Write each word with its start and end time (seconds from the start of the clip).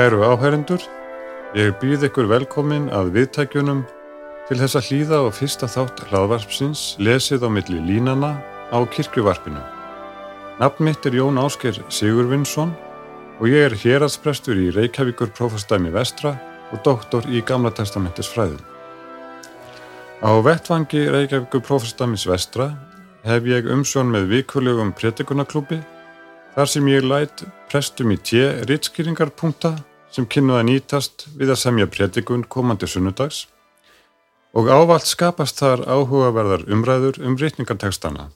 Kæru 0.00 0.22
áhærendur, 0.24 0.80
ég 1.52 1.74
býð 1.76 2.06
ykkur 2.06 2.24
velkomin 2.30 2.86
að 2.96 3.10
viðtækjunum 3.18 3.82
til 4.48 4.56
þess 4.56 4.78
að 4.78 4.86
hlýða 4.86 5.16
á 5.20 5.28
fyrsta 5.36 5.66
þátt 5.68 5.98
hlaðvarpsins 6.08 6.84
lesið 7.04 7.44
á 7.44 7.48
milli 7.52 7.82
línana 7.84 8.30
á 8.72 8.80
kirkjuvarpinu. 8.94 9.60
Nafn 10.56 10.86
mitt 10.88 11.04
er 11.04 11.18
Jón 11.18 11.36
Ásker 11.42 11.82
Sigurvinsson 11.92 12.72
og 13.42 13.44
ég 13.50 13.66
er 13.66 13.76
héradsprestur 13.82 14.56
í 14.56 14.70
Reykjavíkur 14.72 15.34
prófastæmi 15.36 15.92
vestra 15.92 16.32
og 16.72 16.80
doktor 16.86 17.28
í 17.28 17.44
Gamla 17.44 17.74
testamentis 17.76 18.32
fræðum. 18.32 18.64
Á 20.24 20.32
vettvangi 20.48 21.10
Reykjavíkur 21.12 21.60
prófastæmis 21.68 22.24
vestra 22.30 22.70
hef 23.28 23.52
ég 23.52 23.68
umsjón 23.68 24.16
með 24.16 24.32
vikulugum 24.32 24.96
prétikunarklúpi 24.96 25.82
þar 26.56 26.72
sem 26.72 26.88
ég 26.88 27.04
læt 27.04 27.44
prestum 27.68 28.16
í 28.16 28.20
tje 28.24 28.48
rittskýringarpunkta 28.64 29.76
sem 30.14 30.26
kynnuða 30.26 30.64
nýtast 30.66 31.28
við 31.38 31.54
að 31.54 31.62
semja 31.62 31.88
prétikun 31.90 32.44
komandi 32.44 32.88
sunnudags 32.90 33.46
og 34.56 34.70
ávalt 34.70 35.06
skapast 35.06 35.60
þar 35.62 35.84
áhugaverðar 35.86 36.66
umræður 36.74 37.20
um 37.22 37.36
rittningartekstana. 37.38 38.30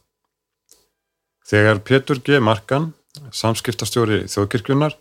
Þegar 1.45 1.83
Pétur 1.85 2.21
G. 2.25 2.39
Markan, 2.41 2.93
samskiptastjóri 3.35 4.25
þjóðkirkjunar, 4.31 4.95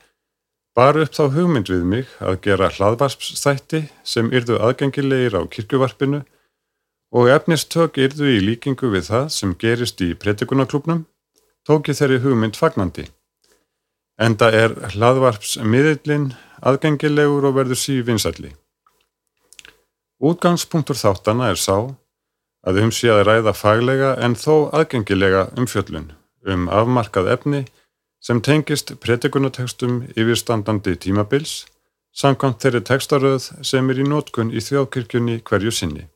bar 0.75 0.97
upp 0.99 1.13
þá 1.13 1.23
hugmynd 1.35 1.69
við 1.69 1.83
mig 1.87 2.13
að 2.19 2.39
gera 2.47 2.71
hlaðvarpsþætti 2.73 3.85
sem 4.03 4.31
yrðu 4.33 4.57
aðgengilegir 4.65 5.37
á 5.37 5.41
kirkjuvarpinu 5.45 6.23
og 7.13 7.29
efnistök 7.29 7.99
yrðu 8.01 8.31
í 8.33 8.39
líkingu 8.41 8.89
við 8.89 9.11
það 9.11 9.27
sem 9.35 9.53
gerist 9.61 10.01
í 10.01 10.15
prétikunarklubnum, 10.17 11.05
tóki 11.63 11.93
þeirri 11.93 12.23
hugmynd 12.25 12.57
fagnandi. 12.57 13.05
Enda 14.17 14.49
er 14.53 14.73
hlaðvarpsmiðillin 14.93 16.31
aðgengilegur 16.63 17.49
og 17.49 17.57
verður 17.59 17.79
sí 17.79 17.99
vinsalli. 18.05 18.53
Útgangspunktur 20.23 20.95
þáttana 20.95 21.51
er 21.51 21.59
sá 21.59 21.75
að 22.63 22.79
um 22.85 22.91
sé 22.95 23.11
að 23.11 23.25
ræða 23.27 23.53
faglega 23.59 24.13
en 24.23 24.37
þó 24.39 24.71
aðgengilega 24.71 25.49
umfjöllun 25.59 26.13
um 26.47 26.69
afmarkað 26.71 27.31
efni 27.35 27.63
sem 28.23 28.39
tengist 28.41 28.95
pretikunatekstum 29.03 30.01
yfirstandandi 30.15 30.95
tímabils 31.05 31.65
samkvæmt 32.15 32.61
þeirri 32.63 32.81
tekstaröð 32.87 33.49
sem 33.67 33.89
er 33.89 33.99
í 33.99 34.07
nótkun 34.07 34.53
í 34.53 34.63
þjóðkirkjunni 34.63 35.41
hverju 35.43 35.73
sinni. 35.75 36.07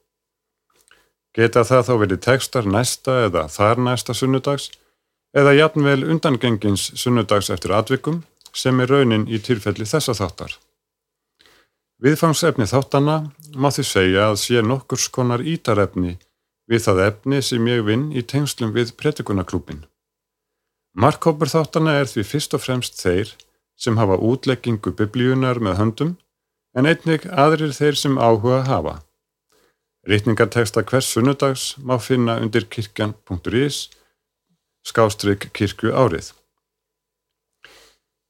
Geta 1.35 1.65
það 1.67 1.87
þá 1.87 1.93
verið 2.03 2.21
tekstar 2.25 2.69
næsta 2.69 3.17
eða 3.27 3.47
þar 3.51 3.81
næsta 3.89 4.15
sunnudags 4.15 4.69
eða 5.37 5.55
jafnvel 5.57 5.99
undangengins 6.07 6.91
sunnudags 6.95 7.51
eftir 7.53 7.75
atvikum 7.75 8.23
sem 8.57 8.79
er 8.81 8.89
raunin 8.89 9.27
í 9.29 9.39
tilfelli 9.43 9.85
þessa 9.85 10.15
þáttar. 10.17 10.55
Viðfangsefni 12.01 12.67
þáttana 12.69 13.17
má 13.57 13.69
því 13.73 13.85
segja 13.89 14.29
að 14.29 14.39
sé 14.43 14.61
nokkur 14.61 15.01
skonar 15.01 15.41
ítarefni 15.41 16.17
við 16.69 16.83
það 16.85 17.03
efni 17.07 17.41
sem 17.41 17.69
ég 17.71 17.85
vinn 17.87 18.09
í 18.13 18.21
tengslum 18.21 18.73
við 18.75 18.93
pretikunaklúpin. 18.99 19.85
Markkópur 20.97 21.49
þáttana 21.49 21.95
er 22.01 22.09
því 22.09 22.25
fyrst 22.31 22.55
og 22.57 22.63
fremst 22.65 23.01
þeir 23.01 23.33
sem 23.77 23.97
hafa 24.01 24.17
útleggingu 24.29 24.93
biblíunar 24.97 25.61
með 25.61 25.77
höndum 25.81 26.15
en 26.77 26.89
einnig 26.89 27.25
aðrir 27.29 27.73
þeir 27.73 27.97
sem 27.97 28.17
áhuga 28.17 28.63
hafa. 28.69 28.97
Rítningarteksta 30.07 30.83
hvers 30.87 31.09
sunnudags 31.13 31.75
má 31.83 31.97
finna 31.99 32.37
undir 32.41 32.65
kirkjan.is 32.71 33.87
skástrygg 34.87 35.49
kirkju 35.53 35.91
árið. 35.91 36.31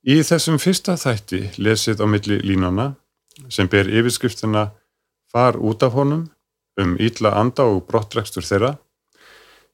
Í 0.07 0.21
þessum 0.23 0.55
fyrsta 0.55 0.93
þætti 0.95 1.39
lesið 1.59 1.99
á 1.99 2.05
milli 2.07 2.37
línana 2.39 2.93
sem 3.51 3.67
ber 3.67 3.89
yfirskriftina 3.91 4.69
Far 5.27 5.57
út 5.59 5.83
af 5.83 5.97
honum 5.99 6.29
um 6.79 6.93
ítla 6.95 7.33
anda 7.35 7.65
og 7.67 7.81
brottrekstur 7.89 8.45
þeirra, 8.47 8.77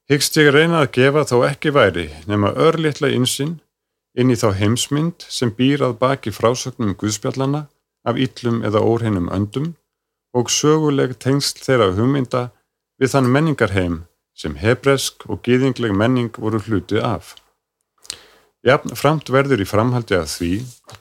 hyggst 0.10 0.40
ég 0.42 0.50
reyna 0.56 0.80
að 0.82 0.94
gefa 0.96 1.26
þó 1.30 1.36
ekki 1.50 1.74
væri 1.76 2.08
nema 2.32 2.50
örlittla 2.66 3.12
insinn 3.14 3.60
inn 4.18 4.34
í 4.34 4.40
þá 4.40 4.48
heimsmynd 4.58 5.28
sem 5.30 5.54
býr 5.54 5.86
að 5.86 6.00
baki 6.02 6.34
frásögnum 6.34 6.96
Guðspjallana 6.98 7.68
af 8.10 8.18
íllum 8.26 8.64
eða 8.66 8.82
óhreinum 8.82 9.30
öndum 9.38 9.76
og 10.34 10.50
söguleg 10.50 11.14
tengsl 11.22 11.62
þeirra 11.62 11.92
hugmynda 11.94 12.48
við 12.98 13.14
þann 13.14 13.30
menningarheim 13.36 14.02
sem 14.34 14.58
hebresk 14.58 15.30
og 15.30 15.46
gýðingleg 15.46 15.94
menning 15.94 16.34
voru 16.42 16.58
hluti 16.66 16.98
af. 16.98 17.36
Jafn 18.64 18.96
framt 18.96 19.28
verður 19.28 19.64
í 19.64 19.68
framhaldi 19.68 20.16
að 20.16 20.30
því 20.32 20.52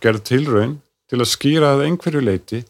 gerð 0.03 0.25
tilraun 0.27 0.75
til 1.11 1.21
að 1.21 1.31
skýra 1.31 1.75
að 1.77 1.85
einhverju 1.87 2.23
leiti 2.25 2.63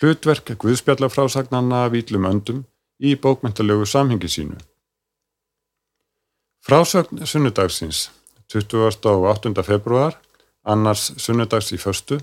hlutverk 0.00 0.56
Guðspjallafrásagnanna 0.58 1.84
af 1.86 1.94
íllum 1.94 2.26
öndum 2.26 2.64
í 2.98 3.14
bókmentalögu 3.14 3.86
samhengi 3.86 4.30
sínu. 4.30 4.58
Frásögn 6.62 7.22
sunnudagsins 7.26 8.10
28. 8.52 9.62
februar, 9.62 10.18
annars 10.62 11.12
sunnudags 11.16 11.72
í 11.72 11.78
förstu, 11.78 12.18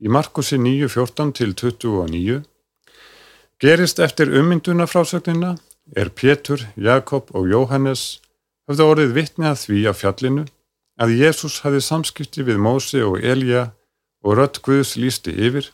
í 0.00 0.08
Markusi 0.08 0.56
9.14 0.60 1.32
til 1.36 1.56
29, 1.56 2.38
gerist 3.60 3.98
eftir 3.98 4.32
ummynduna 4.40 4.86
frásögnina 4.88 5.56
er 5.96 6.12
Pétur, 6.12 6.68
Jakob 6.76 7.32
og 7.34 7.48
Jóhannes 7.48 8.20
höfðu 8.68 8.86
orðið 8.92 9.14
vittni 9.16 9.48
að 9.50 9.60
því 9.64 9.80
á 9.90 9.92
fjallinu 9.96 10.46
að 11.00 11.16
Jésús 11.16 11.60
hafi 11.64 11.80
samskipti 11.80 12.44
við 12.44 12.60
Mósi 12.60 13.00
og 13.04 13.22
Elja 13.24 13.70
og 14.24 14.36
rött 14.36 14.60
Guðs 14.64 14.96
lísti 15.00 15.32
yfir, 15.32 15.70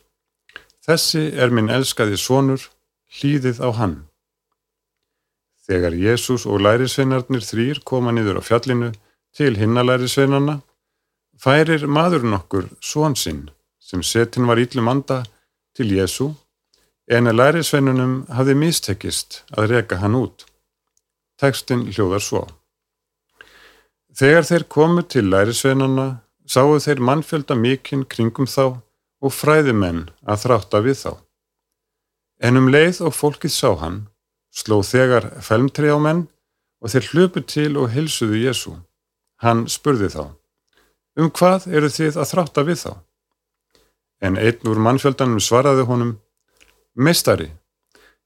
þessi 0.87 1.32
er 1.34 1.50
minn 1.50 1.72
elskaði 1.72 2.19
sonur, 2.20 2.62
hlýðið 3.19 3.59
á 3.59 3.69
hann. 3.75 3.97
Þegar 5.66 5.98
Jésús 5.98 6.47
og 6.47 6.62
lærisveinarnir 6.62 7.42
þrýr 7.42 7.82
koma 7.82 8.12
niður 8.15 8.38
á 8.38 8.42
fjallinu 8.47 8.92
til 9.34 9.56
hinnalærisveinarna, 9.59 10.60
færir 11.42 11.88
maður 11.91 12.22
nokkur 12.31 12.69
són 12.81 13.19
sinn 13.19 13.48
sem 13.82 14.03
setin 14.03 14.47
var 14.47 14.59
íllum 14.62 14.88
anda 14.91 15.25
til 15.76 15.91
Jésu, 15.94 16.31
en 17.06 17.31
að 17.31 17.38
lærisveinunum 17.41 18.15
hafði 18.34 18.54
mistekist 18.59 19.42
að 19.54 19.75
reka 19.75 19.98
hann 20.03 20.16
út. 20.19 20.47
Tekstin 21.38 21.84
hljóðar 21.92 22.25
svo. 22.25 22.47
Þegar 24.16 24.47
þeir 24.49 24.65
komu 24.72 25.03
til 25.04 25.27
lærisveinarna 25.28 26.06
sáu 26.49 26.78
þeir 26.81 27.03
mannfjölda 27.04 27.56
mikinn 27.59 28.06
kringum 28.09 28.47
þá 28.49 28.78
og 29.21 29.32
fræðimenn 29.34 30.06
að 30.25 30.41
þrátta 30.44 30.81
við 30.87 30.97
þá. 31.03 31.12
En 32.41 32.56
um 32.56 32.71
leið 32.72 33.03
og 33.04 33.12
fólkið 33.16 33.53
sá 33.53 33.75
hann, 33.82 34.06
sló 34.49 34.81
þegar 34.81 35.28
felmtri 35.44 35.93
á 35.93 36.00
menn 36.00 36.27
og 36.81 36.93
þeir 36.93 37.10
hlupu 37.12 37.44
til 37.44 37.77
og 37.77 37.93
hilsuðu 37.93 38.41
Jésu. 38.41 38.72
Hann 39.44 39.66
spurði 39.69 40.09
þá, 40.16 40.25
um 41.21 41.28
hvað 41.28 41.69
eru 41.77 41.93
þið 41.93 42.16
að 42.16 42.31
þrátta 42.33 42.65
við 42.65 42.78
þá? 42.87 42.93
En 44.24 44.41
einn 44.41 44.71
úr 44.71 44.80
mannfjöldanum 44.80 45.42
svaraði 45.45 45.84
honum, 45.91 46.15
Mestari, 46.97 47.51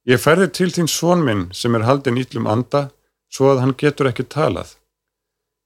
ég 0.06 0.22
ferði 0.22 0.52
til 0.54 0.70
þín 0.70 0.86
svon 0.86 1.24
minn 1.26 1.48
sem 1.50 1.74
er 1.74 1.82
haldin 1.88 2.20
íllum 2.22 2.46
anda 2.46 2.92
svo 3.26 3.50
að 3.50 3.64
hann 3.64 3.74
getur 3.74 4.10
ekki 4.12 4.28
talað. 4.30 4.76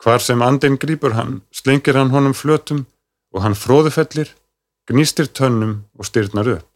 Hvar 0.05 0.21
sem 0.21 0.43
andin 0.45 0.75
grýpur 0.77 1.15
hann, 1.17 1.39
slengir 1.49 1.97
hann 1.97 2.11
honum 2.13 2.35
flötum 2.37 2.83
og 3.33 3.41
hann 3.41 3.55
fróðufellir, 3.57 4.29
gnýstir 4.85 5.31
tönnum 5.33 5.87
og 5.97 6.05
styrnar 6.05 6.51
upp. 6.59 6.69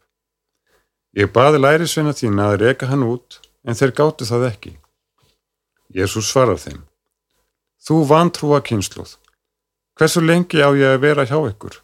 Ég 1.13 1.29
baði 1.29 1.61
lærisveina 1.61 2.15
þín 2.17 2.41
að 2.41 2.55
reyka 2.63 2.89
hann 2.89 3.05
út, 3.05 3.37
en 3.61 3.77
þeir 3.77 3.93
gáttu 4.01 4.25
það 4.25 4.47
ekki. 4.49 4.73
Jésús 5.93 6.31
svarar 6.33 6.57
þeim. 6.57 6.81
Þú 7.85 8.01
vantrúa 8.09 8.63
kynsluð. 8.65 9.13
Hversu 9.93 10.25
lengi 10.25 10.65
á 10.65 10.73
ég 10.73 10.97
að 10.97 11.01
vera 11.05 11.29
hjá 11.29 11.37
ykkur? 11.37 11.77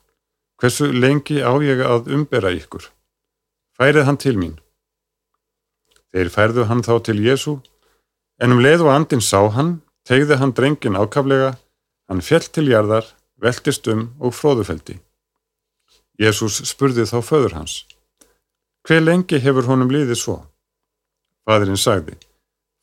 Hversu 0.57 0.89
lengi 0.89 1.45
á 1.45 1.53
ég 1.61 1.85
að 1.85 2.09
umbera 2.09 2.53
ykkur? 2.57 2.89
Færið 3.77 4.09
hann 4.09 4.17
til 4.17 4.37
mín. 4.41 4.57
Þeir 6.09 6.33
færðu 6.33 6.65
hann 6.69 6.81
þá 6.81 6.95
til 7.05 7.21
Jésú, 7.21 7.59
en 8.41 8.57
um 8.57 8.65
leið 8.65 8.87
og 8.87 8.93
andin 8.97 9.21
sá 9.21 9.45
hann, 9.53 9.81
tegði 10.05 10.37
hann 10.39 10.53
drengin 10.53 10.97
ákaflega, 10.97 11.55
hann 12.09 12.21
fjell 12.21 12.45
til 12.45 12.67
jarðar, 12.69 13.07
veltist 13.41 13.87
um 13.91 14.07
og 14.21 14.35
fróðufeldi. 14.37 14.99
Jésús 16.21 16.61
spurði 16.69 17.03
þá 17.09 17.17
föður 17.25 17.57
hans, 17.57 17.83
hver 18.85 19.01
lengi 19.01 19.41
hefur 19.41 19.67
honum 19.67 19.91
líðið 19.91 20.19
svo? 20.21 20.35
Fadurinn 21.45 21.81
sagði, 21.81 22.15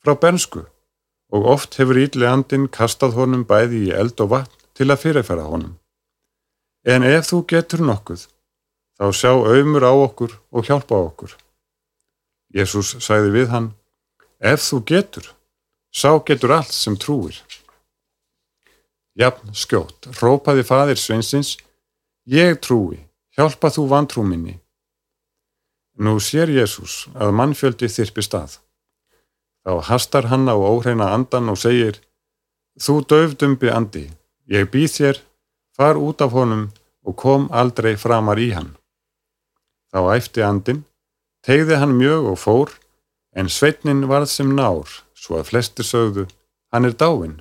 frá 0.03 0.13
bernsku, 0.19 0.65
og 1.33 1.47
oft 1.55 1.79
hefur 1.79 1.97
ídli 1.99 2.27
andin 2.29 2.67
kastað 2.67 3.15
honum 3.17 3.45
bæði 3.47 3.87
í 3.87 3.93
eld 3.95 4.19
og 4.21 4.33
vatn 4.35 4.59
til 4.77 4.89
að 4.91 5.01
fyrirfæra 5.05 5.47
honum. 5.49 5.77
En 6.83 7.05
ef 7.07 7.29
þú 7.31 7.39
getur 7.49 7.81
nokkuð, 7.87 8.27
þá 8.99 9.05
sjá 9.15 9.31
auðmur 9.31 9.87
á 9.87 9.93
okkur 9.95 10.35
og 10.51 10.67
hjálpa 10.67 10.99
á 10.99 11.01
okkur. 11.07 11.37
Jésús 12.53 12.97
sagði 13.01 13.31
við 13.33 13.49
hann, 13.55 13.71
ef 14.43 14.61
þú 14.67 14.83
getur, 14.91 15.31
Sá 15.93 16.17
getur 16.25 16.51
allt 16.57 16.73
sem 16.73 16.97
trúir. 16.97 17.37
Jafn 19.13 19.53
skjótt, 19.53 20.09
rópaði 20.17 20.63
fadir 20.65 20.97
sveinsins, 20.97 21.57
ég 22.25 22.57
trúi, 22.65 22.97
hjálpa 23.37 23.69
þú 23.69 23.85
vantrúminni. 23.91 24.55
Nú 26.01 26.17
sér 26.17 26.49
Jésús 26.49 27.05
að 27.13 27.35
mannfjöldi 27.37 27.91
þyrpi 27.93 28.25
stað. 28.25 28.57
Þá 29.61 29.73
hastar 29.89 30.31
hann 30.33 30.49
á 30.49 30.57
óhreina 30.57 31.13
andan 31.13 31.53
og 31.53 31.61
segir, 31.61 32.01
Þú 32.73 33.03
döfdumbi 33.05 33.69
andi, 33.69 34.07
ég 34.49 34.71
býð 34.73 34.89
þér, 34.97 35.17
far 35.77 35.99
út 36.01 36.23
af 36.25 36.33
honum 36.33 36.71
og 37.05 37.15
kom 37.21 37.45
aldrei 37.53 37.93
framar 38.01 38.41
í 38.41 38.49
hann. 38.49 38.71
Þá 39.93 39.99
æfti 40.17 40.41
andin, 40.41 40.81
tegði 41.45 41.77
hann 41.77 41.93
mjög 41.99 42.31
og 42.31 42.39
fór, 42.41 42.73
en 43.37 43.45
sveitnin 43.45 44.07
varð 44.09 44.31
sem 44.33 44.49
nár, 44.57 44.89
svo 45.23 45.39
að 45.39 45.49
flestir 45.51 45.87
sögðu, 45.87 46.27
hann 46.75 46.87
er 46.87 46.95
dáin. 46.99 47.39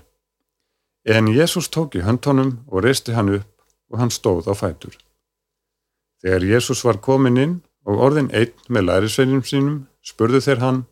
En 1.02 1.30
Jésús 1.34 1.66
tók 1.74 1.96
í 1.98 2.04
höndunum 2.06 2.60
og 2.70 2.84
reisti 2.86 3.16
hann 3.16 3.32
upp 3.34 3.48
og 3.90 3.98
hann 3.98 4.14
stóð 4.14 4.46
á 4.46 4.54
fætur. 4.54 4.94
Þegar 6.22 6.46
Jésús 6.46 6.84
var 6.86 7.02
komin 7.02 7.40
inn 7.42 7.56
og 7.82 7.98
orðin 8.06 8.30
einn 8.30 8.54
með 8.70 8.86
lærisveinum 8.88 9.42
sínum, 9.42 9.78
spurðu 10.02 10.40
þeir 10.44 10.62
hann, 10.62 10.84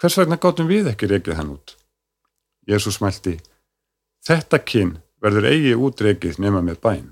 hvers 0.00 0.18
vegna 0.20 0.36
gáttum 0.36 0.68
við 0.68 0.90
ekki 0.92 1.08
reykið 1.08 1.38
hann 1.40 1.54
út? 1.56 1.76
Jésús 2.68 3.00
mælti, 3.00 3.38
þetta 4.26 4.60
kinn 4.60 4.98
verður 5.24 5.48
eigi 5.48 5.72
útreykið 5.76 6.36
nema 6.44 6.60
með 6.64 6.82
bæn. 6.84 7.08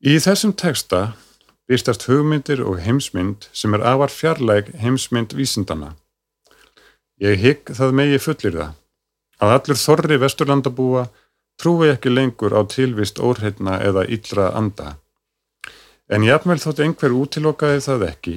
Í 0.00 0.16
þessum 0.20 0.52
teksta 0.56 1.14
byrstast 1.68 2.06
hugmyndir 2.08 2.62
og 2.64 2.80
heimsmynd 2.82 3.48
sem 3.54 3.74
er 3.76 3.84
afar 3.86 4.10
fjarlæg 4.10 4.72
heimsmynd 4.80 5.36
vísindana. 5.38 5.94
Ég 7.20 7.40
hygg 7.42 7.72
það 7.76 7.96
megi 7.98 8.20
fullir 8.24 8.54
það, 8.56 8.72
að 9.44 9.54
allur 9.56 9.80
þorri 9.82 10.16
vesturlandabúa 10.22 11.02
trúi 11.60 11.90
ekki 11.92 12.12
lengur 12.12 12.56
á 12.56 12.64
tilvist 12.64 13.20
óhreitna 13.20 13.76
eða 13.84 14.06
yllra 14.08 14.46
anda. 14.56 14.94
En 16.08 16.24
jafnvel 16.24 16.58
þótt 16.62 16.80
einhver 16.80 17.12
útilokaði 17.12 17.84
það 17.84 18.06
ekki, 18.08 18.36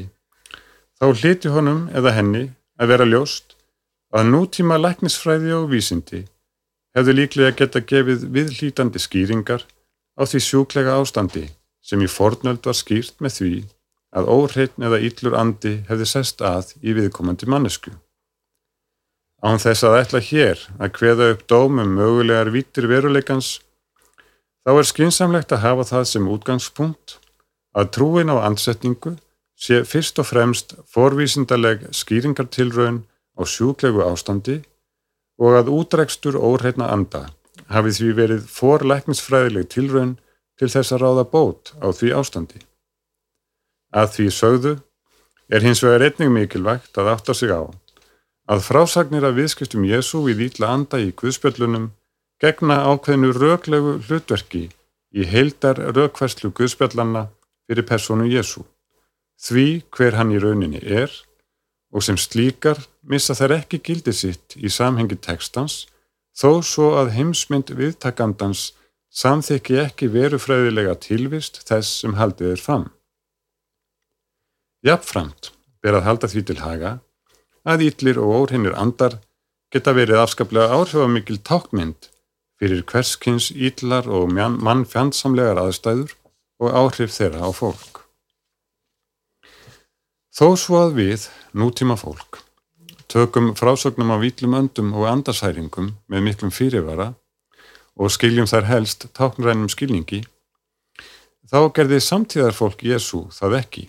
þá 1.00 1.06
hliti 1.16 1.54
honum 1.56 1.88
eða 1.96 2.16
henni 2.18 2.44
að 2.76 2.92
vera 2.92 3.08
ljóst 3.08 3.56
að 4.14 4.30
nútíma 4.34 4.78
læknisfræði 4.82 5.56
og 5.56 5.72
vísindi 5.72 6.26
hefðu 6.94 7.16
líklega 7.18 7.56
geta 7.64 7.82
gefið 7.82 8.28
viðlítandi 8.36 9.02
skýringar 9.02 9.64
á 10.20 10.22
því 10.28 10.44
sjúklega 10.46 11.00
ástandi 11.00 11.48
sem 11.84 12.04
í 12.04 12.10
fornöld 12.12 12.68
var 12.68 12.78
skýrt 12.78 13.24
með 13.24 13.38
því 13.40 13.54
að 14.14 14.30
óhreitn 14.36 14.86
eða 14.86 15.02
yllur 15.08 15.40
andi 15.40 15.78
hefði 15.88 16.10
sest 16.10 16.44
að 16.46 16.76
í 16.84 16.94
viðkomandi 17.00 17.50
mannesku. 17.50 17.96
Án 19.44 19.60
þess 19.60 19.84
að 19.84 19.98
ætla 20.00 20.20
hér 20.24 20.62
að 20.80 20.94
kveða 20.96 21.26
upp 21.34 21.42
dómum 21.52 21.98
mögulegar 21.98 22.52
vítir 22.54 22.88
veruleikans, 22.88 23.58
þá 24.64 24.72
er 24.78 24.88
skinsamlegt 24.88 25.52
að 25.52 25.66
hafa 25.66 25.88
það 25.90 26.06
sem 26.14 26.30
útgangspunkt 26.32 27.18
að 27.76 27.90
trúin 27.98 28.32
á 28.32 28.40
ansetningu 28.40 29.18
sé 29.60 29.82
fyrst 29.84 30.22
og 30.24 30.30
fremst 30.30 30.78
forvísindarleg 30.94 31.90
skýringartilraun 31.92 33.04
á 33.36 33.42
sjúklegu 33.44 34.06
ástandi 34.08 34.62
og 35.44 35.60
að 35.60 35.74
útrekstur 35.76 36.40
óhreitna 36.40 36.88
anda 36.96 37.26
hafi 37.74 37.92
því 37.98 38.10
verið 38.22 38.48
forleiknisfræðileg 38.48 39.70
tilraun 39.76 40.18
til 40.60 40.70
þess 40.72 40.96
að 40.96 41.04
ráða 41.04 41.28
bót 41.28 41.74
á 41.84 41.92
því 41.92 42.16
ástandi. 42.16 42.64
Að 43.92 44.12
því 44.16 44.28
sögðu 44.40 44.74
er 45.52 45.66
hins 45.66 45.84
vegar 45.84 46.08
einning 46.08 46.32
mikilvægt 46.32 46.96
að 46.98 47.12
átta 47.18 47.36
sig 47.36 47.52
á 47.52 47.68
að 48.52 48.64
frásagnir 48.68 49.26
af 49.28 49.38
viðskiptum 49.38 49.86
Jésu 49.88 50.24
við 50.26 50.48
ítla 50.48 50.74
anda 50.76 51.00
í 51.00 51.14
Guðspjöllunum 51.16 51.92
gegna 52.44 52.82
ákveðinu 52.90 53.32
röglegu 53.38 53.98
hlutverki 54.08 54.66
í 55.14 55.28
heildar 55.30 55.80
rögkværslu 55.96 56.52
Guðspjallanna 56.52 57.28
fyrir 57.68 57.88
personu 57.88 58.28
Jésu, 58.28 58.66
því 59.40 59.84
hver 59.96 60.18
hann 60.20 60.34
í 60.34 60.42
rauninni 60.44 60.82
er 60.84 61.12
og 61.94 62.04
sem 62.04 62.18
slíkar 62.18 62.82
missa 63.08 63.36
þær 63.38 63.60
ekki 63.62 63.80
gildi 63.86 64.14
sitt 64.16 64.58
í 64.58 64.72
samhengi 64.72 65.20
tekstans 65.22 65.86
þó 66.36 66.60
svo 66.66 66.94
að 67.00 67.14
heimsmynd 67.18 67.72
viðtakandans 67.78 68.72
samþykki 69.14 69.78
ekki 69.84 70.10
verufræðilega 70.12 70.98
tilvist 71.00 71.62
þess 71.68 72.02
sem 72.02 72.16
haldið 72.18 72.56
er 72.56 72.62
fram. 72.62 72.88
Jafnframt 74.84 75.54
ber 75.86 76.00
að 76.00 76.08
halda 76.10 76.30
því 76.32 76.46
til 76.50 76.60
haga 76.64 76.94
að 77.64 77.88
ítlir 77.88 78.20
og 78.20 78.34
óhreinir 78.42 78.76
andar 78.80 79.20
geta 79.74 79.94
verið 79.96 80.22
afskaplega 80.24 80.76
áhrifamikil 80.76 81.40
tákmynd 81.42 82.10
fyrir 82.62 82.84
hverskins 82.88 83.50
ítlar 83.52 84.08
og 84.08 84.30
mann 84.36 84.86
fjandsamlegar 84.88 85.60
aðstæður 85.64 86.14
og 86.64 86.78
áhrif 86.84 87.16
þeirra 87.16 87.48
á 87.48 87.52
fólk. 87.56 88.04
Þó 90.34 90.56
svo 90.58 90.80
að 90.82 90.96
við, 90.98 91.26
nútíma 91.54 91.98
fólk, 92.00 92.40
tökum 93.12 93.52
frásögnum 93.58 94.14
af 94.16 94.24
ítlum 94.26 94.56
öndum 94.58 94.94
og 94.98 95.06
andarsæringum 95.10 95.92
með 96.10 96.26
miklum 96.28 96.54
fyrirvara 96.54 97.12
og 97.94 98.14
skiljum 98.14 98.50
þær 98.50 98.70
helst 98.72 99.06
táknrænum 99.14 99.70
skilningi, 99.70 100.24
þá 101.46 101.70
gerði 101.76 102.00
samtíðar 102.02 102.58
fólk 102.58 102.82
Jésu 102.82 103.28
það 103.36 103.60
ekki. 103.60 103.84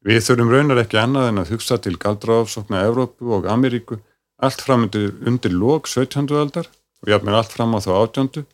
Við 0.00 0.22
þurfum 0.24 0.48
raunar 0.48 0.78
ekki 0.80 0.96
annað 0.96 1.26
en 1.28 1.38
að 1.42 1.50
hugsa 1.52 1.76
til 1.84 1.98
galdraáfsókna 2.00 2.86
Evrópu 2.88 3.34
og 3.36 3.48
Ameríku 3.52 3.98
allt 4.40 4.62
fram 4.64 4.86
undir, 4.88 5.52
lók 5.52 5.90
17. 5.92 6.24
aldar 6.40 6.70
og 7.04 7.10
jafnveg 7.12 7.36
allt 7.36 7.52
fram 7.52 7.76
á 7.76 7.84
þá 7.84 7.90
18. 7.98 8.46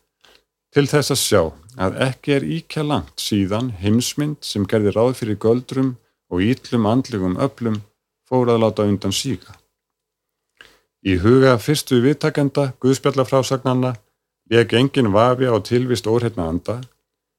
til 0.75 0.85
þess 0.91 1.13
að 1.15 1.21
sjá 1.21 1.41
að 1.79 1.95
ekki 2.03 2.33
er 2.35 2.47
íkja 2.57 2.83
langt 2.83 3.23
síðan 3.23 3.71
heimsmynd 3.79 4.43
sem 4.43 4.67
gerði 4.67 4.91
ráð 4.97 5.13
fyrir 5.21 5.39
göldrum 5.39 5.95
og 6.27 6.43
ítlum 6.43 6.89
andlegum 6.91 7.39
öllum 7.39 7.79
fór 8.27 8.51
að 8.51 8.65
láta 8.65 8.83
undan 8.83 9.15
síka. 9.15 9.55
Í 11.07 11.15
huga 11.23 11.55
fyrstu 11.63 12.01
viðtakenda 12.03 12.73
Guðspjallafrásagnanna 12.83 13.93
leik 14.51 14.75
engin 14.75 15.13
vafi 15.15 15.47
á 15.47 15.55
tilvist 15.63 16.11
óhreitna 16.11 16.51
anda 16.51 16.81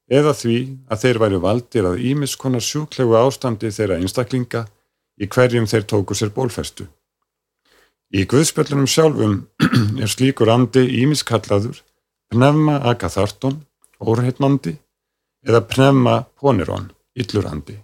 eða 0.09 0.33
því 0.35 0.59
að 0.89 1.03
þeir 1.03 1.21
væri 1.23 1.41
valdir 1.45 1.89
að 1.89 2.05
ímiskonar 2.11 2.65
sjúklegu 2.65 3.17
ástandi 3.19 3.71
þeirra 3.75 3.99
einstaklinga 4.01 4.65
í 5.21 5.29
hverjum 5.29 5.69
þeir 5.69 5.85
tóku 5.91 6.17
sér 6.17 6.33
bólfestu. 6.35 6.89
Í 8.09 8.25
Guðspöllunum 8.25 8.89
sjálfum 8.89 9.43
er 10.03 10.09
slíkur 10.09 10.49
andi 10.49 10.87
ímiskallaður 11.03 11.83
pnefma 12.33 12.79
agatharton, 12.89 13.63
orðheitnandi, 14.01 14.77
eða 15.45 15.63
pnefma 15.69 16.15
poniron, 16.41 16.91
yllurandi. 17.17 17.77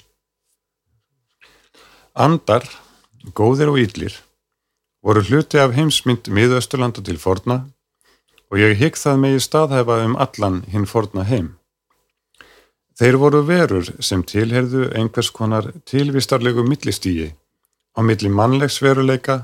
Andar, 2.14 2.64
góðir 3.35 3.73
og 3.73 3.81
yllir, 3.83 4.16
voru 5.04 5.25
hluti 5.26 5.61
af 5.61 5.75
heimsmynd 5.76 6.31
miðausturlanda 6.33 7.04
til 7.04 7.19
forna 7.21 7.64
og 8.52 8.61
ég 8.61 8.78
hygg 8.78 8.97
það 9.00 9.21
megi 9.21 9.40
staðhæfa 9.43 9.99
um 10.07 10.16
allan 10.21 10.62
hinn 10.71 10.87
forna 10.87 11.25
heim. 11.26 11.54
Þeir 12.94 13.16
voru 13.18 13.40
verur 13.42 13.88
sem 13.98 14.22
tilherðu 14.22 14.86
einhvers 14.94 15.32
konar 15.34 15.72
tilvistarlegu 15.88 16.62
millistígi 16.62 17.32
á 17.94 18.00
milli 18.06 18.30
mannlegs 18.30 18.78
veruleika 18.82 19.40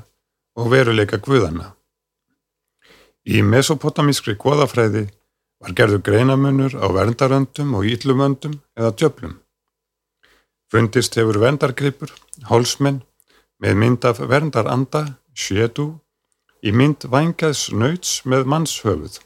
og 0.55 0.71
veruleika 0.71 1.19
guðana. 1.19 1.73
Í 3.27 3.43
mesopotamískri 3.43 4.37
goðafræði 4.39 5.09
var 5.61 5.75
gerðu 5.77 5.99
greinamunur 6.07 6.73
á 6.79 6.87
verndaröndum 6.95 7.75
og 7.77 7.85
íllumöndum 7.85 8.55
eða 8.79 8.95
djöflum. 8.97 9.35
Fundist 10.71 11.17
hefur 11.19 11.41
verndargripur, 11.43 12.13
hálsmenn, 12.47 13.01
með 13.61 13.75
mynd 13.83 14.07
af 14.07 14.23
verndaranda, 14.31 15.03
sjetu, 15.35 15.99
í 16.63 16.71
mynd 16.71 17.03
vængaðs 17.11 17.67
nauts 17.75 18.21
með 18.23 18.47
mannshöfuð. 18.47 19.19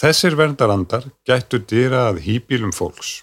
Þessir 0.00 0.32
verndarandar 0.32 1.10
gættu 1.28 1.58
dýra 1.68 2.06
að 2.08 2.22
hýbílum 2.24 2.70
fólks. 2.72 3.18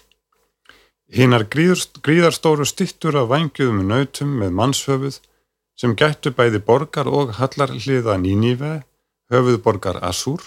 Hinnar 1.10 1.48
gríðarstóru 1.50 2.66
stittur 2.68 3.16
af 3.18 3.32
vangjöðum 3.32 3.80
nautum 3.88 4.36
með 4.38 4.52
mannshöfuð 4.60 5.16
sem 5.80 5.96
gættu 5.98 6.30
bæði 6.38 6.60
borgar 6.62 7.10
og 7.10 7.32
hallarliða 7.40 8.14
Níníve, 8.22 8.84
höfuðborgar 9.32 9.98
Assúr, 10.06 10.44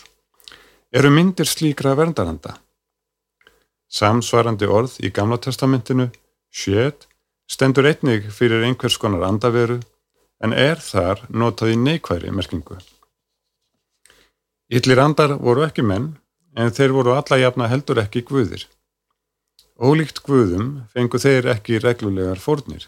eru 0.95 1.11
myndir 1.11 1.51
slíkra 1.51 1.97
verndaranda. 1.99 2.55
Samsvarandi 3.91 4.71
orð 4.71 5.01
í 5.03 5.11
Gamla 5.11 5.41
testamentinu, 5.43 6.07
sjöt, 6.47 7.09
stendur 7.43 7.91
einnig 7.91 8.31
fyrir 8.31 8.63
einhvers 8.63 8.95
konar 8.95 9.27
andaveru 9.27 9.81
en 10.39 10.55
er 10.55 10.79
þar 10.79 11.27
notað 11.27 11.75
í 11.75 11.77
neikværi 11.89 12.31
merkingu. 12.31 12.79
Yllir 14.71 15.03
andar 15.03 15.35
voru 15.35 15.65
ekki 15.67 15.83
menn, 15.83 16.13
en 16.55 16.71
þeir 16.75 16.93
voru 16.95 17.15
alla 17.15 17.39
jafna 17.39 17.69
heldur 17.71 18.01
ekki 18.03 18.23
guðir. 18.27 18.67
Ólíkt 19.81 20.21
guðum 20.25 20.83
fengu 20.93 21.19
þeir 21.21 21.47
ekki 21.55 21.79
reglulegar 21.81 22.41
fórnir. 22.41 22.85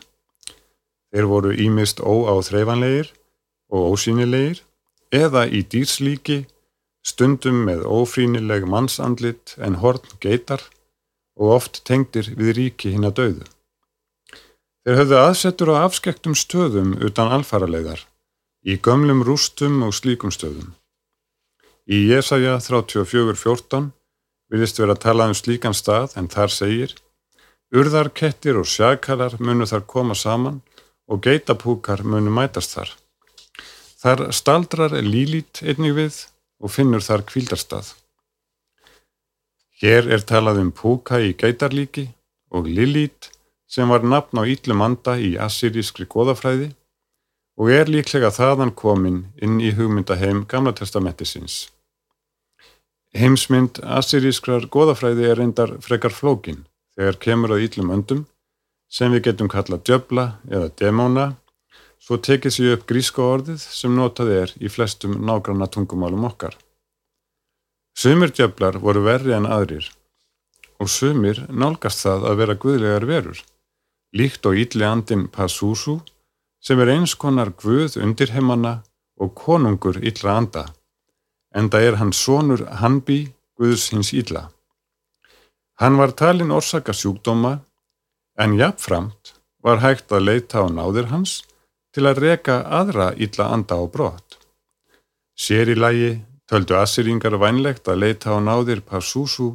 Þeir 1.14 1.30
voru 1.30 1.54
ímist 1.54 2.02
óáþreifanlegir 2.02 3.12
og 3.74 3.96
ósýnilegir 3.96 4.62
eða 5.14 5.46
í 5.48 5.64
dýrslíki 5.70 6.44
stundum 7.04 7.64
með 7.68 7.84
ófrínileg 7.86 8.66
mannsandlit 8.70 9.56
en 9.58 9.80
horn 9.82 10.06
geitar 10.24 10.64
og 11.40 11.58
oft 11.58 11.82
tengdir 11.88 12.30
við 12.38 12.56
ríki 12.60 12.94
hinn 12.94 13.08
að 13.10 13.18
dauðu. 13.20 13.46
Þeir 14.84 15.00
höfðu 15.00 15.20
aðsettur 15.20 15.72
á 15.74 15.76
afskektum 15.88 16.36
stöðum 16.36 16.96
utan 17.08 17.32
alfaralegar, 17.32 18.02
í 18.68 18.76
gömlum 18.76 19.24
rústum 19.24 19.82
og 19.88 19.94
slíkum 19.96 20.32
stöðum. 20.32 20.74
Í 21.84 21.98
Jesaja 22.08 22.62
34.14 22.64 23.90
vilist 24.54 24.78
vera 24.80 24.94
að 24.96 25.02
tala 25.04 25.26
um 25.28 25.34
slíkan 25.36 25.76
stað 25.76 26.14
en 26.16 26.30
þar 26.32 26.54
segir 26.56 26.94
Urðarkettir 27.74 28.56
og 28.56 28.70
sjakalar 28.70 29.36
munu 29.42 29.66
þar 29.68 29.84
koma 29.90 30.16
saman 30.16 30.62
og 31.12 31.24
geitapúkar 31.26 32.06
munu 32.06 32.32
mætast 32.32 32.78
þar. 32.78 32.94
Þar 34.00 34.32
staldrar 34.32 34.96
lílít 35.02 35.60
einnig 35.66 35.98
við 35.98 36.22
og 36.64 36.72
finnur 36.72 37.04
þar 37.04 37.26
kvildarstað. 37.28 37.92
Hér 39.82 40.08
er 40.08 40.24
talað 40.24 40.62
um 40.64 40.72
púka 40.72 41.20
í 41.20 41.34
geitarlíki 41.36 42.08
og 42.54 42.70
lilít 42.70 43.34
sem 43.68 43.90
var 43.90 44.08
nafn 44.08 44.40
á 44.40 44.44
íllum 44.48 44.86
anda 44.86 45.18
í 45.20 45.34
assyrískri 45.36 46.08
goðafræði 46.08 46.72
og 47.60 47.74
er 47.74 47.92
líklega 47.92 48.32
þaðan 48.32 48.72
komin 48.72 49.24
inn 49.42 49.60
í 49.60 49.74
hugmyndaheim 49.76 50.46
Gamla 50.48 50.78
testamentisins. 50.78 51.73
Heimsmynd 53.14 53.78
assyrískrar 53.86 54.66
goðafræði 54.74 55.28
er 55.30 55.38
reyndar 55.38 55.76
frekar 55.86 56.14
flókin 56.16 56.64
þegar 56.98 57.20
kemur 57.22 57.54
að 57.54 57.68
íllum 57.68 57.92
öndum 57.94 58.24
sem 58.90 59.14
við 59.14 59.28
getum 59.30 59.50
kallað 59.54 59.84
djöbla 59.88 60.26
eða 60.50 60.72
demóna 60.82 61.26
svo 62.04 62.18
tekið 62.18 62.56
sér 62.56 62.76
upp 62.78 62.88
gríska 62.90 63.24
orðið 63.24 63.62
sem 63.64 63.94
notað 63.96 64.32
er 64.36 64.54
í 64.60 64.72
flestum 64.72 65.20
nágranna 65.28 65.70
tungumálum 65.72 66.26
okkar. 66.28 66.58
Sumir 67.94 68.34
djöblar 68.34 68.80
voru 68.82 69.06
verri 69.06 69.36
en 69.38 69.46
aðrir 69.46 69.92
og 70.82 70.90
sumir 70.90 71.46
nálgast 71.50 72.02
það 72.04 72.26
að 72.30 72.40
vera 72.42 72.60
guðlegar 72.60 73.06
verur, 73.08 73.40
líkt 74.18 74.46
og 74.50 74.58
ítli 74.60 74.84
andin 74.90 75.28
Pasúsú 75.32 76.00
sem 76.64 76.80
er 76.82 76.96
eins 76.96 77.14
konar 77.16 77.54
guð 77.62 78.00
undir 78.02 78.34
heimanna 78.34 78.82
og 79.22 79.36
konungur 79.38 80.02
ítla 80.02 80.34
anda, 80.42 80.66
en 81.54 81.70
það 81.70 81.88
er 81.88 82.00
hans 82.02 82.20
sonur 82.26 82.66
Hanbi, 82.82 83.34
guðs 83.58 83.92
hins 83.94 84.12
ítla. 84.14 84.50
Hann 85.82 85.98
var 85.98 86.14
talin 86.18 86.54
orsaka 86.54 86.94
sjúkdóma 86.94 87.60
en 88.38 88.58
jafnframt 88.58 89.34
var 89.64 89.82
hægt 89.86 90.12
að 90.12 90.28
leita 90.30 90.66
á 90.66 90.68
náðir 90.70 91.10
hans 91.14 91.42
til 91.94 92.06
að 92.10 92.22
reka 92.26 92.62
aðra 92.80 93.14
illa 93.16 93.50
anda 93.54 93.78
á 93.78 93.84
brott. 93.86 94.40
Sér 95.38 95.74
í 95.74 95.78
lagi 95.78 96.12
töldu 96.50 96.78
Assiringar 96.78 97.38
vænlegt 97.42 97.88
að 97.90 98.02
leita 98.04 98.34
á 98.34 98.38
náðir 98.42 98.84
Pasúsú 98.86 99.54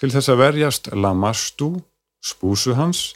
til 0.00 0.10
þess 0.12 0.32
að 0.32 0.40
verjast 0.40 0.88
Lamastu, 0.92 1.74
spúsu 2.22 2.76
hans, 2.78 3.12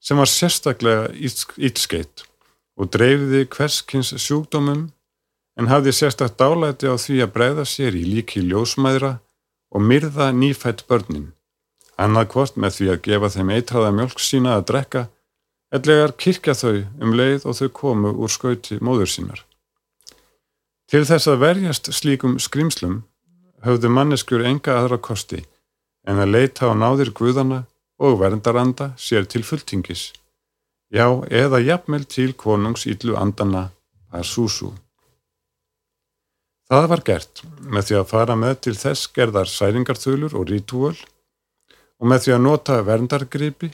sem 0.00 0.18
var 0.18 0.30
sérstaklega 0.30 1.10
ítskeitt 1.16 2.24
og 2.76 2.90
dreifði 2.92 3.44
hverskins 3.50 4.12
sjúkdómum 4.20 4.86
en 5.56 5.70
hafði 5.72 5.94
sérstaklega 5.96 6.36
dálæti 6.42 6.90
á 6.92 6.94
því 7.00 7.22
að 7.24 7.32
breyða 7.36 7.64
sér 7.64 7.96
í 7.96 8.04
líki 8.04 8.44
ljósmæðra 8.44 9.16
og 9.72 9.82
myrða 9.82 10.32
nýfætt 10.32 10.84
börnin 10.88 11.32
annað 11.96 12.30
hvort 12.32 12.56
með 12.60 12.76
því 12.76 12.88
að 12.92 13.02
gefa 13.08 13.32
þeim 13.34 13.52
eitraða 13.56 13.92
mjölk 13.96 14.20
sína 14.20 14.56
að 14.56 14.66
drekka, 14.70 15.02
ellegar 15.74 16.14
kirkja 16.20 16.54
þau 16.54 16.74
um 17.02 17.14
leið 17.16 17.46
og 17.48 17.58
þau 17.58 17.68
komu 17.80 18.12
úr 18.12 18.32
skauti 18.32 18.78
móður 18.84 19.10
sínar. 19.10 19.42
Til 20.86 21.02
þess 21.08 21.26
að 21.26 21.42
verjast 21.42 21.90
slíkum 21.96 22.36
skrimslum 22.38 23.00
höfðu 23.66 23.90
manneskjur 23.90 24.44
enga 24.46 24.76
aðra 24.78 25.00
kosti 25.02 25.42
en 26.06 26.20
að 26.22 26.32
leita 26.36 26.70
á 26.70 26.72
náðir 26.76 27.10
guðana 27.16 27.64
og 27.98 28.20
verndaranda 28.20 28.92
sér 29.00 29.24
til 29.26 29.42
fulltingis, 29.42 30.12
já 30.92 31.08
eða 31.32 31.64
jafnmel 31.64 32.04
til 32.04 32.36
konungs 32.36 32.86
íllu 32.86 33.16
andana 33.18 33.70
Arsúsú. 34.12 34.70
Það 36.66 36.86
var 36.90 37.02
gert 37.06 37.40
með 37.62 37.84
því 37.88 37.96
að 38.00 38.08
fara 38.10 38.34
með 38.34 38.54
til 38.66 38.72
þess 38.74 39.10
gerðar 39.14 39.50
særingarþölur 39.50 40.32
og 40.34 40.48
rítúöl 40.50 40.96
og 40.96 42.08
með 42.10 42.24
því 42.24 42.32
að 42.34 42.42
nota 42.42 42.78
verndargripi, 42.82 43.68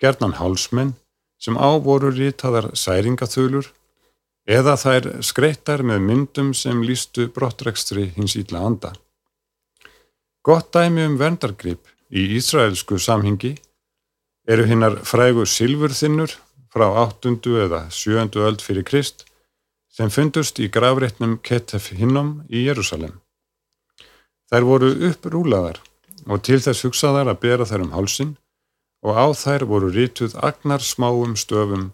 gerðnan 0.00 0.38
hálsmenn 0.38 0.94
sem 1.36 1.58
ávoru 1.60 2.08
rítadar 2.16 2.70
særingaþölur 2.80 3.68
eða 4.48 4.76
þær 4.80 5.10
skreittar 5.20 5.84
með 5.84 6.00
myndum 6.08 6.54
sem 6.56 6.80
lístu 6.80 7.28
brottrekstri 7.28 8.06
hins 8.16 8.38
ídla 8.40 8.64
anda. 8.70 8.94
Gott 10.44 10.72
dæmi 10.72 11.04
um 11.04 11.20
verndargrip 11.20 11.92
í 12.08 12.24
Ísraelsku 12.38 12.96
samhingi 13.00 13.52
eru 14.48 14.64
hinnar 14.68 14.96
frægu 15.04 15.44
silfurþinnur 15.44 16.32
frá 16.72 16.88
8. 17.04 17.36
eða 17.68 17.84
7. 17.92 18.32
öld 18.40 18.64
fyrir 18.64 18.88
Krist 18.88 19.26
sem 19.94 20.10
fundust 20.10 20.58
í 20.58 20.70
gravrétnum 20.74 21.36
Ketef 21.38 21.92
Hinnom 21.94 22.40
í 22.50 22.64
Jérúsalem. 22.66 23.20
Þær 24.50 24.66
voru 24.66 24.90
upprúlaðar 25.08 25.78
og 26.26 26.42
til 26.46 26.58
þess 26.64 26.86
hugsaðar 26.86 27.30
að 27.30 27.40
bera 27.44 27.68
þær 27.68 27.84
um 27.86 27.92
hálsin 27.94 28.32
og 29.06 29.14
á 29.14 29.26
þær 29.38 29.66
voru 29.70 29.92
rítuð 29.94 30.34
agnar 30.42 30.82
smáum 30.82 31.36
stöfum 31.38 31.92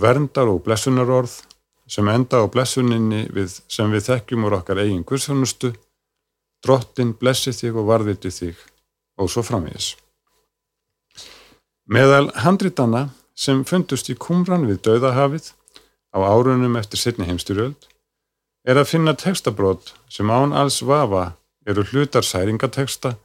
verndar 0.00 0.48
og 0.48 0.62
blessunarorð 0.64 1.42
sem 1.88 2.08
enda 2.08 2.40
á 2.42 2.44
blessuninni 2.50 3.26
við, 3.34 3.60
sem 3.68 3.90
við 3.92 4.08
þekkjum 4.08 4.48
úr 4.48 4.58
okkar 4.60 4.80
eigin 4.82 5.04
guðsjónustu 5.06 5.74
drottin 6.64 7.12
blessi 7.20 7.52
þig 7.54 7.76
og 7.76 7.90
varðiti 7.90 8.32
þig 8.32 8.64
og 9.20 9.30
svo 9.30 9.44
framvegis. 9.46 9.94
Meðal 11.86 12.32
handritana 12.42 13.10
sem 13.36 13.62
fundust 13.68 14.08
í 14.10 14.16
kumran 14.18 14.66
við 14.66 14.82
Dauðahafið 14.88 15.52
á 16.16 16.18
árunum 16.24 16.78
eftir 16.80 17.02
setni 17.02 17.28
heimstyrjöld 17.28 17.88
er 18.66 18.80
að 18.80 18.90
finna 18.92 19.14
textabrót 19.14 19.92
sem 20.08 20.30
án 20.32 20.56
alls 20.56 20.80
vafa 20.82 21.26
eru 21.68 21.84
hlutar 21.90 22.24
særingateksta 22.24 23.16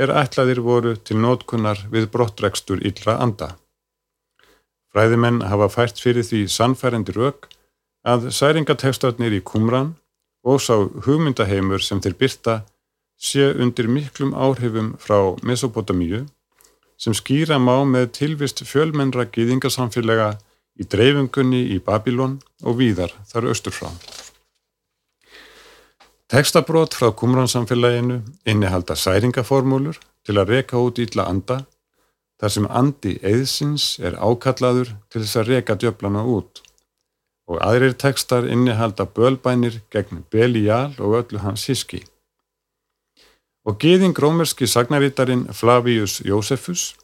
er 0.00 0.12
ætlaðir 0.22 0.62
voru 0.64 0.94
til 0.96 1.20
nótkunnar 1.20 1.84
við 1.92 2.08
brottrekstur 2.14 2.80
yllra 2.80 3.18
anda. 3.24 3.48
Fræðimenn 4.92 5.42
hafa 5.48 5.68
fært 5.72 6.00
fyrir 6.00 6.24
því 6.26 6.46
sannfærendi 6.56 7.14
rauk 7.16 7.48
að 8.12 8.30
særingatekstarnir 8.38 9.36
í 9.38 9.44
Kumran 9.44 9.94
og 10.42 10.60
sá 10.64 10.74
hugmyndaheimur 11.06 11.84
sem 11.84 12.00
þeir 12.02 12.16
byrta 12.22 12.54
sé 13.22 13.52
undir 13.64 13.88
miklum 13.88 14.32
áhrifum 14.34 14.94
frá 14.98 15.18
Mesopotamíu 15.46 16.24
sem 16.98 17.14
skýra 17.14 17.58
má 17.58 17.76
með 17.86 18.10
tilvist 18.18 18.64
fjölmennra 18.66 19.28
gýðingasamfélaga 19.34 20.32
í 20.80 20.86
dreifingunni 20.88 21.62
í 21.74 21.78
Babilón 21.84 22.38
og 22.64 22.78
víðar 22.80 23.12
þar 23.28 23.50
austur 23.52 23.74
frá. 23.76 23.90
Tekstabrót 26.32 26.94
frá 26.96 27.10
kumransamfélaginu 27.12 28.22
innihalda 28.48 28.96
særingaformúlur 28.96 29.98
til 30.24 30.38
að 30.40 30.54
reka 30.54 30.80
út 30.80 31.00
ítla 31.02 31.26
anda 31.28 31.58
þar 32.40 32.54
sem 32.54 32.68
andi 32.70 33.18
eðsins 33.20 33.98
er 34.00 34.16
ákallaður 34.16 34.94
til 35.12 35.20
þess 35.20 35.40
að 35.42 35.50
reka 35.52 35.76
djöflana 35.76 36.22
út 36.24 36.62
og 37.50 37.60
aðrir 37.60 37.92
tekstar 37.98 38.46
innihalda 38.48 39.04
bölbænir 39.04 39.82
gegn 39.92 40.22
Belial 40.30 40.94
og 40.98 41.18
öllu 41.20 41.42
hans 41.42 41.66
hiski. 41.68 42.00
Og 43.68 43.76
geðing 43.82 44.16
rómerski 44.18 44.66
sagnarítarin 44.66 45.44
Flavius 45.52 46.22
Jósefus 46.24 46.94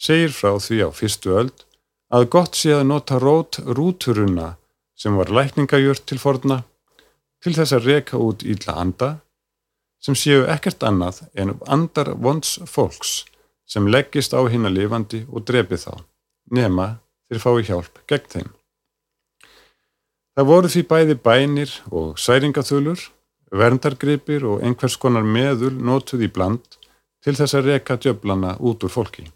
segir 0.00 0.32
frá 0.32 0.56
því 0.56 0.86
á 0.86 0.88
fyrstu 0.96 1.36
öld 1.36 1.66
að 2.12 2.28
gott 2.28 2.58
sé 2.58 2.74
að 2.76 2.88
nota 2.90 3.18
rót 3.22 3.58
rúturuna 3.64 4.54
sem 4.98 5.16
var 5.16 5.32
lækningagjört 5.32 6.04
til 6.06 6.20
forna 6.20 6.62
til 7.42 7.54
þess 7.56 7.74
að 7.76 7.88
reka 7.88 8.20
út 8.20 8.44
ílla 8.44 8.76
anda 8.84 9.10
sem 10.02 10.16
séu 10.18 10.44
ekkert 10.50 10.84
annað 10.84 11.22
en 11.38 11.54
andar 11.66 12.12
vonds 12.18 12.58
fólks 12.68 13.22
sem 13.72 13.88
leggist 13.88 14.36
á 14.36 14.40
hinn 14.52 14.68
að 14.68 14.76
lifandi 14.78 15.22
og 15.30 15.46
drefi 15.48 15.78
þá, 15.80 15.94
nema 16.50 16.98
þeir 17.30 17.42
fái 17.44 17.64
hjálp 17.70 18.00
gegn 18.10 18.30
þeim. 18.34 18.50
Það 20.36 20.48
voru 20.48 20.70
því 20.72 20.82
bæði 20.90 21.16
bænir 21.26 21.72
og 21.92 22.18
særingaþulur, 22.20 23.00
verndargripir 23.52 24.44
og 24.48 24.64
einhvers 24.64 24.96
konar 25.00 25.24
meðul 25.24 25.74
nótuð 25.76 26.26
í 26.26 26.32
bland 26.32 26.78
til 27.24 27.36
þess 27.38 27.56
að 27.56 27.72
reka 27.72 27.96
djöblana 27.96 28.56
út 28.60 28.84
úr 28.84 28.92
fólki. 28.92 29.28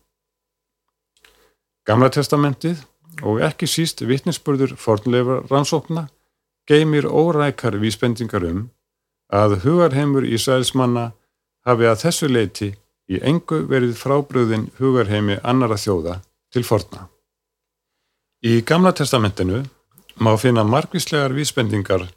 Gamla 1.87 2.09
testamentið 2.11 2.81
og 3.23 3.38
ekki 3.47 3.69
síst 3.71 4.00
vittnisspörður 4.02 4.73
fornleifar 4.75 5.45
rannsókna 5.47 6.09
geymir 6.66 7.07
órækar 7.07 7.76
vísbendingar 7.78 8.43
um 8.49 8.64
að 9.31 9.61
hugarheimur 9.62 10.26
Ísraelsmanna 10.26 11.12
hafi 11.66 11.87
að 11.87 12.00
þessu 12.00 12.31
leiti 12.31 12.73
í 13.07 13.21
engu 13.31 13.61
verið 13.71 13.95
frábröðin 14.00 14.66
hugarheimi 14.81 15.37
annara 15.47 15.78
þjóða 15.78 16.16
til 16.50 16.64
forna. 16.66 17.07
Í 18.43 18.66
Gamla 18.66 18.90
testamentinu 18.90 19.62
má 20.19 20.33
finna 20.43 20.66
margvíslegar 20.66 21.35
vísbendingar 21.38 22.09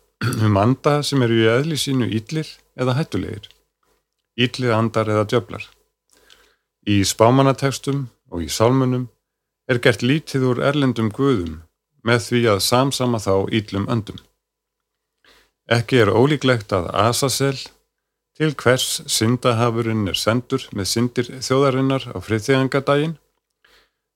um 0.41 0.57
anda 0.57 1.03
sem 1.05 1.21
eru 1.21 1.37
í 1.43 1.47
eðli 1.53 1.77
sínu 1.77 2.09
íllir 2.09 2.49
eða 2.73 2.97
hættulegir, 2.97 3.45
íllir 4.33 4.73
andar 4.73 5.13
eða 5.13 5.29
djöflar. 5.29 5.61
Í 6.89 7.05
spámanatekstum 7.05 8.07
og 8.33 8.41
í 8.41 8.49
sálmunum 8.49 9.05
er 9.69 9.79
gert 9.83 10.01
lítið 10.01 10.45
úr 10.51 10.61
erlendum 10.71 11.11
guðum 11.13 11.59
með 12.05 12.23
því 12.27 12.41
að 12.53 12.63
samsama 12.65 13.19
þá 13.21 13.33
íllum 13.59 13.89
öndum. 13.91 14.17
Ekki 15.69 15.99
er 16.01 16.09
ólíklegt 16.09 16.73
að 16.73 16.89
Asasel, 16.97 17.57
til 18.33 18.55
hvers 18.57 19.03
syndahafurinn 19.11 20.07
er 20.09 20.17
sendur 20.17 20.63
með 20.73 20.89
syndir 20.93 21.27
þjóðarinnar 21.43 22.07
á 22.15 22.17
friðþegangadaginn, 22.23 23.19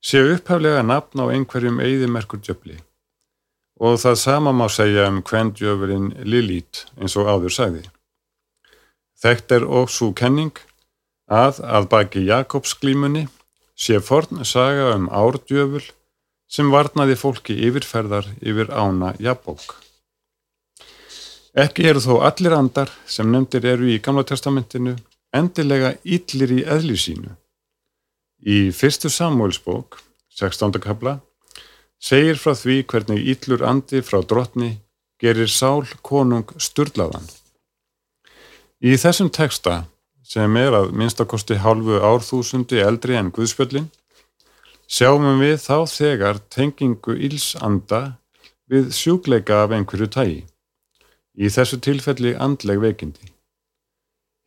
sé 0.03 0.23
upphaflega 0.33 0.81
nafn 0.87 1.21
á 1.21 1.25
einhverjum 1.29 1.83
eigðimerkur 1.83 2.41
djöfli 2.41 2.79
og 3.83 3.97
það 3.99 4.17
sama 4.21 4.51
má 4.55 4.67
segja 4.71 5.07
um 5.09 5.21
kvendjöfurinn 5.25 6.13
Lilít 6.23 6.85
eins 6.99 7.15
og 7.19 7.27
áður 7.27 7.53
sagði. 7.55 7.81
Þekkt 9.19 9.55
er 9.57 9.65
svo 9.89 10.11
kenning 10.13 10.53
að 11.27 11.59
að 11.63 11.87
baki 11.91 12.23
Jakobsglímunni 12.27 13.25
sé 13.83 13.99
forn 13.99 14.43
saga 14.47 14.93
um 14.95 15.09
árdjöful 15.11 15.83
sem 16.47 16.69
varnaði 16.71 17.15
fólki 17.19 17.55
yfirferðar 17.67 18.29
yfir 18.41 18.69
ána 18.71 19.13
jafnbók. 19.19 19.79
Ekki 21.53 21.85
eru 21.89 22.01
þó 22.01 22.13
allir 22.27 22.55
andar 22.57 22.91
sem 23.05 23.29
nefndir 23.29 23.65
eru 23.73 23.89
í 23.89 23.99
Gamla 24.01 24.23
testamentinu 24.29 24.95
endilega 25.33 25.95
yllir 26.03 26.53
í 26.53 26.63
eðli 26.75 26.97
sínu. 26.97 27.35
Í 28.43 28.71
fyrstu 28.75 29.09
Samuelsbók, 29.09 29.99
16. 30.33 30.79
kabla, 30.83 31.19
segir 32.01 32.39
frá 32.41 32.55
því 32.57 32.81
hvernig 32.89 33.29
íllur 33.33 33.63
andi 33.69 34.01
frá 34.05 34.19
drotni 34.25 34.75
gerir 35.21 35.47
sál 35.47 35.85
konung 36.01 36.49
sturlaðan. 36.57 37.25
Í 38.83 38.97
þessum 38.99 39.29
teksta, 39.31 39.85
sem 40.23 40.57
er 40.57 40.73
að 40.77 40.93
minnstakosti 40.97 41.59
hálfu 41.59 41.99
árþúsundi 41.99 42.79
eldri 42.81 43.17
en 43.19 43.31
Guðspjöllin, 43.35 43.89
sjáum 44.87 45.27
við 45.41 45.59
þá 45.61 45.77
þegar 45.91 46.41
tengingu 46.53 47.15
ílsanda 47.27 48.01
við 48.71 48.91
sjúkleika 48.95 49.63
af 49.65 49.75
einhverju 49.75 50.09
tægi. 50.15 50.41
Í 51.35 51.49
þessu 51.49 51.79
tilfelli 51.81 52.35
andleg 52.37 52.79
veikindi. 52.81 53.31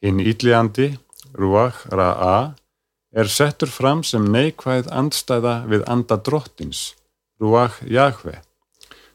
Hinn 0.03 0.23
ílliandi, 0.23 0.95
Ruach 1.35 1.85
Ra'a, 1.91 2.55
er 3.17 3.29
settur 3.33 3.71
fram 3.73 4.05
sem 4.05 4.25
neikvæð 4.33 4.91
andstæða 4.93 5.57
við 5.71 5.87
anda 5.91 6.19
drottins 6.21 6.95
Ruach 7.41 7.81
Jahve, 7.85 8.41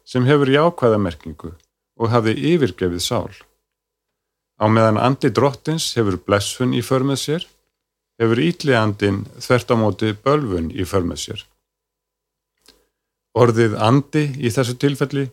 sem 0.06 0.26
hefur 0.30 0.50
jákvæðamerkingu 0.52 1.54
og 2.02 2.12
hafi 2.14 2.34
yfirgefið 2.54 3.02
sál. 3.02 3.32
Á 4.62 4.66
meðan 4.70 5.00
andi 5.02 5.32
drottins 5.34 5.88
hefur 5.98 6.20
blessun 6.22 6.76
í 6.78 6.84
förmið 6.86 7.18
sér, 7.18 7.46
hefur 8.22 8.42
ítliandin 8.46 9.24
þvert 9.42 9.74
á 9.74 9.76
móti 9.82 10.12
bölfun 10.14 10.70
í 10.70 10.86
förmið 10.86 11.22
sér. 11.24 11.46
Orðið 13.34 13.78
andi 13.82 14.28
í 14.38 14.52
þessu 14.54 14.76
tilfelli 14.78 15.30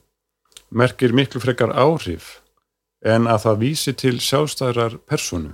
merkir 0.70 1.12
miklu 1.12 1.42
frekar 1.44 1.74
áhrif 1.76 2.38
en 3.04 3.28
að 3.28 3.42
það 3.44 3.60
vísi 3.64 3.94
til 3.94 4.16
sjálfstæðrar 4.22 4.96
personu. 5.04 5.52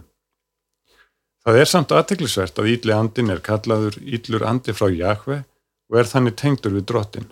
Það 1.44 1.58
er 1.60 1.68
samt 1.68 1.92
aðteglisvert 1.92 2.60
að 2.60 2.70
ítli 2.72 2.94
andin 2.94 3.32
er 3.34 3.42
kallaður 3.44 3.98
ítlur 4.00 4.46
andi 4.48 4.72
frá 4.76 4.86
Jahve 4.92 5.42
og 5.90 5.98
er 5.98 6.08
þannig 6.08 6.38
tengdur 6.40 6.76
við 6.78 6.86
drottin. 6.88 7.26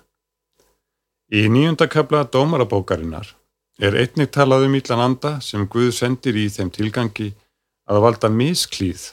Í 1.33 1.47
nýjundakabla 1.49 2.27
dómarabókarinnar 2.35 3.31
er 3.81 3.97
einnig 3.97 4.33
talað 4.35 4.67
um 4.67 4.77
íllan 4.77 5.05
anda 5.07 5.33
sem 5.41 5.67
Guð 5.69 5.93
sendir 5.97 6.37
í 6.37 6.49
þeim 6.53 6.71
tilgangi 6.75 7.33
að 7.89 8.03
valda 8.05 8.29
misklíð 8.33 9.13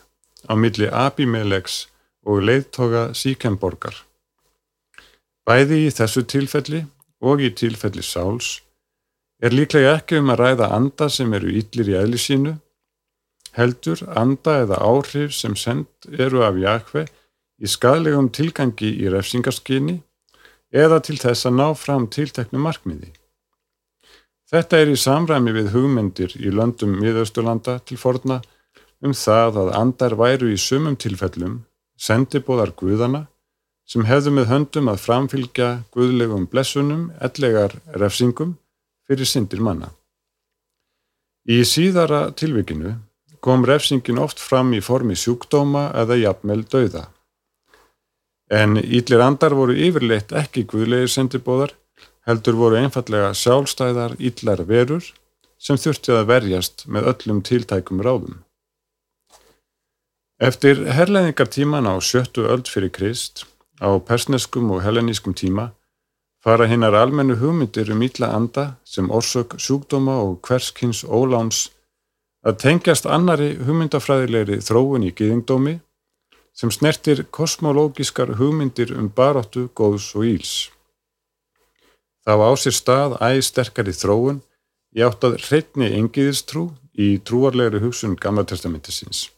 á 0.50 0.54
milli 0.56 0.88
Abimelegs 0.88 1.88
og 2.28 2.43
leiðtoga 2.43 3.10
Síkenborgar. 3.15 3.95
Bæði 5.48 5.86
í 5.88 5.91
þessu 5.95 6.26
tilfelli 6.30 6.84
og 7.19 7.41
í 7.41 7.52
tilfelli 7.56 8.04
Sáls 8.06 8.60
er 9.41 9.56
líklega 9.56 9.95
ekki 9.98 10.19
um 10.19 10.34
að 10.34 10.41
ræða 10.43 10.72
anda 10.76 11.08
sem 11.10 11.32
eru 11.34 11.52
yllir 11.62 11.89
í 11.89 11.95
eðli 12.00 12.19
sínu, 12.19 12.58
heldur 13.56 14.04
anda 14.19 14.60
eða 14.65 14.82
áhrif 14.84 15.34
sem 15.36 15.56
send 15.56 15.88
eru 16.12 16.43
af 16.45 16.60
Jakve 16.60 17.06
í 17.60 17.67
skadlegum 17.67 18.30
tilgangi 18.36 18.91
í 19.00 19.10
refsingarskyni 19.12 20.00
eða 20.72 21.00
til 21.04 21.17
þess 21.17 21.48
að 21.50 21.58
ná 21.58 21.67
fram 21.76 22.06
tilteknu 22.12 22.62
markmiði. 22.62 23.13
Þetta 24.50 24.80
er 24.82 24.90
í 24.90 24.98
samræmi 24.98 25.52
við 25.54 25.74
hugmyndir 25.76 26.32
í 26.42 26.50
löndum 26.50 26.96
miðausturlanda 26.98 27.80
til 27.86 28.00
forna 28.02 28.40
um 29.06 29.14
það 29.14 29.60
að 29.64 29.76
andar 29.78 30.16
væru 30.18 30.50
í 30.50 30.58
sumum 30.58 30.96
tilfellum 30.98 31.60
sendibóðar 32.00 32.72
guðana 32.80 33.28
sem 33.90 34.06
hefðu 34.10 34.34
með 34.38 34.50
höndum 34.50 34.90
að 34.92 35.04
framfylgja 35.04 35.70
guðlegum 35.94 36.48
blessunum, 36.50 37.10
ellegar 37.22 37.76
refsingum 38.02 38.56
fyrir 39.10 39.30
syndir 39.30 39.62
manna. 39.66 39.90
Í 41.50 41.62
síðara 41.66 42.30
tilvikinu 42.38 42.96
kom 43.42 43.66
refsingin 43.66 44.20
oft 44.22 44.42
fram 44.42 44.74
í 44.78 44.82
formi 44.86 45.18
sjúkdóma 45.18 45.90
eða 45.98 46.20
jafnmel 46.20 46.62
dauða. 46.70 47.08
En 48.50 48.78
íllir 48.82 49.22
andar 49.22 49.54
voru 49.58 49.78
yfirleitt 49.78 50.34
ekki 50.34 50.66
guðlegir 50.70 51.10
sendibóðar, 51.14 51.74
heldur 52.27 52.58
voru 52.60 52.79
einfallega 52.79 53.32
sjálfstæðar 53.38 54.17
íllar 54.19 54.65
verur 54.67 55.05
sem 55.60 55.79
þurfti 55.79 56.15
að 56.15 56.29
verjast 56.29 56.86
með 56.88 57.10
öllum 57.13 57.41
tiltækum 57.43 58.03
ráðum. 58.05 58.39
Eftir 60.39 60.86
herleðingartíman 60.88 61.89
á 61.89 61.99
sjöttu 61.99 62.45
öld 62.47 62.69
fyrir 62.71 62.93
Krist, 62.95 63.43
á 63.84 63.99
persneskum 63.99 64.71
og 64.71 64.86
hellenískum 64.86 65.36
tíma, 65.36 65.73
fara 66.39 66.67
hinnar 66.71 66.95
almennu 66.95 67.36
hugmyndir 67.41 67.91
um 67.91 68.05
ítla 68.08 68.32
anda 68.36 68.79
sem 68.88 69.12
orsök 69.12 69.58
sjúkdóma 69.60 70.15
og 70.23 70.39
hverskins 70.47 71.03
óláns 71.03 71.67
að 72.47 72.62
tengjast 72.63 73.05
annari 73.05 73.58
hugmyndafræðilegri 73.60 74.62
þróun 74.63 75.10
í 75.10 75.12
giðingdómi 75.12 75.75
sem 76.55 76.71
snertir 76.71 77.25
kosmológiskar 77.36 78.38
hugmyndir 78.39 78.95
um 78.95 79.12
baráttu, 79.12 79.67
góðs 79.75 80.13
og 80.15 80.23
íls. 80.27 80.53
Þá 82.30 82.36
á 82.46 82.52
sér 82.62 82.76
stað 82.78 83.13
æg 83.26 83.39
sterkari 83.42 83.89
þróun 83.89 84.36
í 84.94 85.02
átt 85.02 85.24
að 85.26 85.39
hreitni 85.48 85.88
engiðistrú 85.98 86.68
í 86.94 87.15
trúarlegri 87.26 87.80
hugsun 87.82 88.13
Gamla 88.22 88.44
testamentisins. 88.46 89.32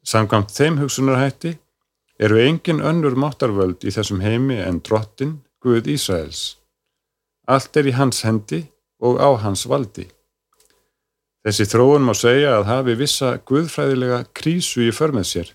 Samkvæmt 0.00 0.54
þeim 0.56 0.78
hugsunarhætti 0.80 1.58
eru 2.16 2.40
engin 2.40 2.80
önnur 2.80 3.12
máttarvöld 3.12 3.84
í 3.84 3.92
þessum 3.92 4.24
heimi 4.24 4.56
en 4.56 4.80
drottin 4.80 5.36
Guð 5.60 5.92
Ísraels. 5.98 6.56
Allt 7.44 7.76
er 7.76 7.92
í 7.92 7.96
hans 7.98 8.22
hendi 8.24 8.62
og 8.96 9.20
á 9.20 9.28
hans 9.44 9.66
valdi. 9.68 10.08
Þessi 11.44 11.68
þróun 11.74 12.08
má 12.08 12.16
segja 12.16 12.56
að 12.56 12.68
hafi 12.72 12.96
vissa 13.04 13.34
guðfræðilega 13.36 14.24
krísu 14.32 14.88
í 14.88 14.96
förmið 14.96 15.28
sér 15.34 15.54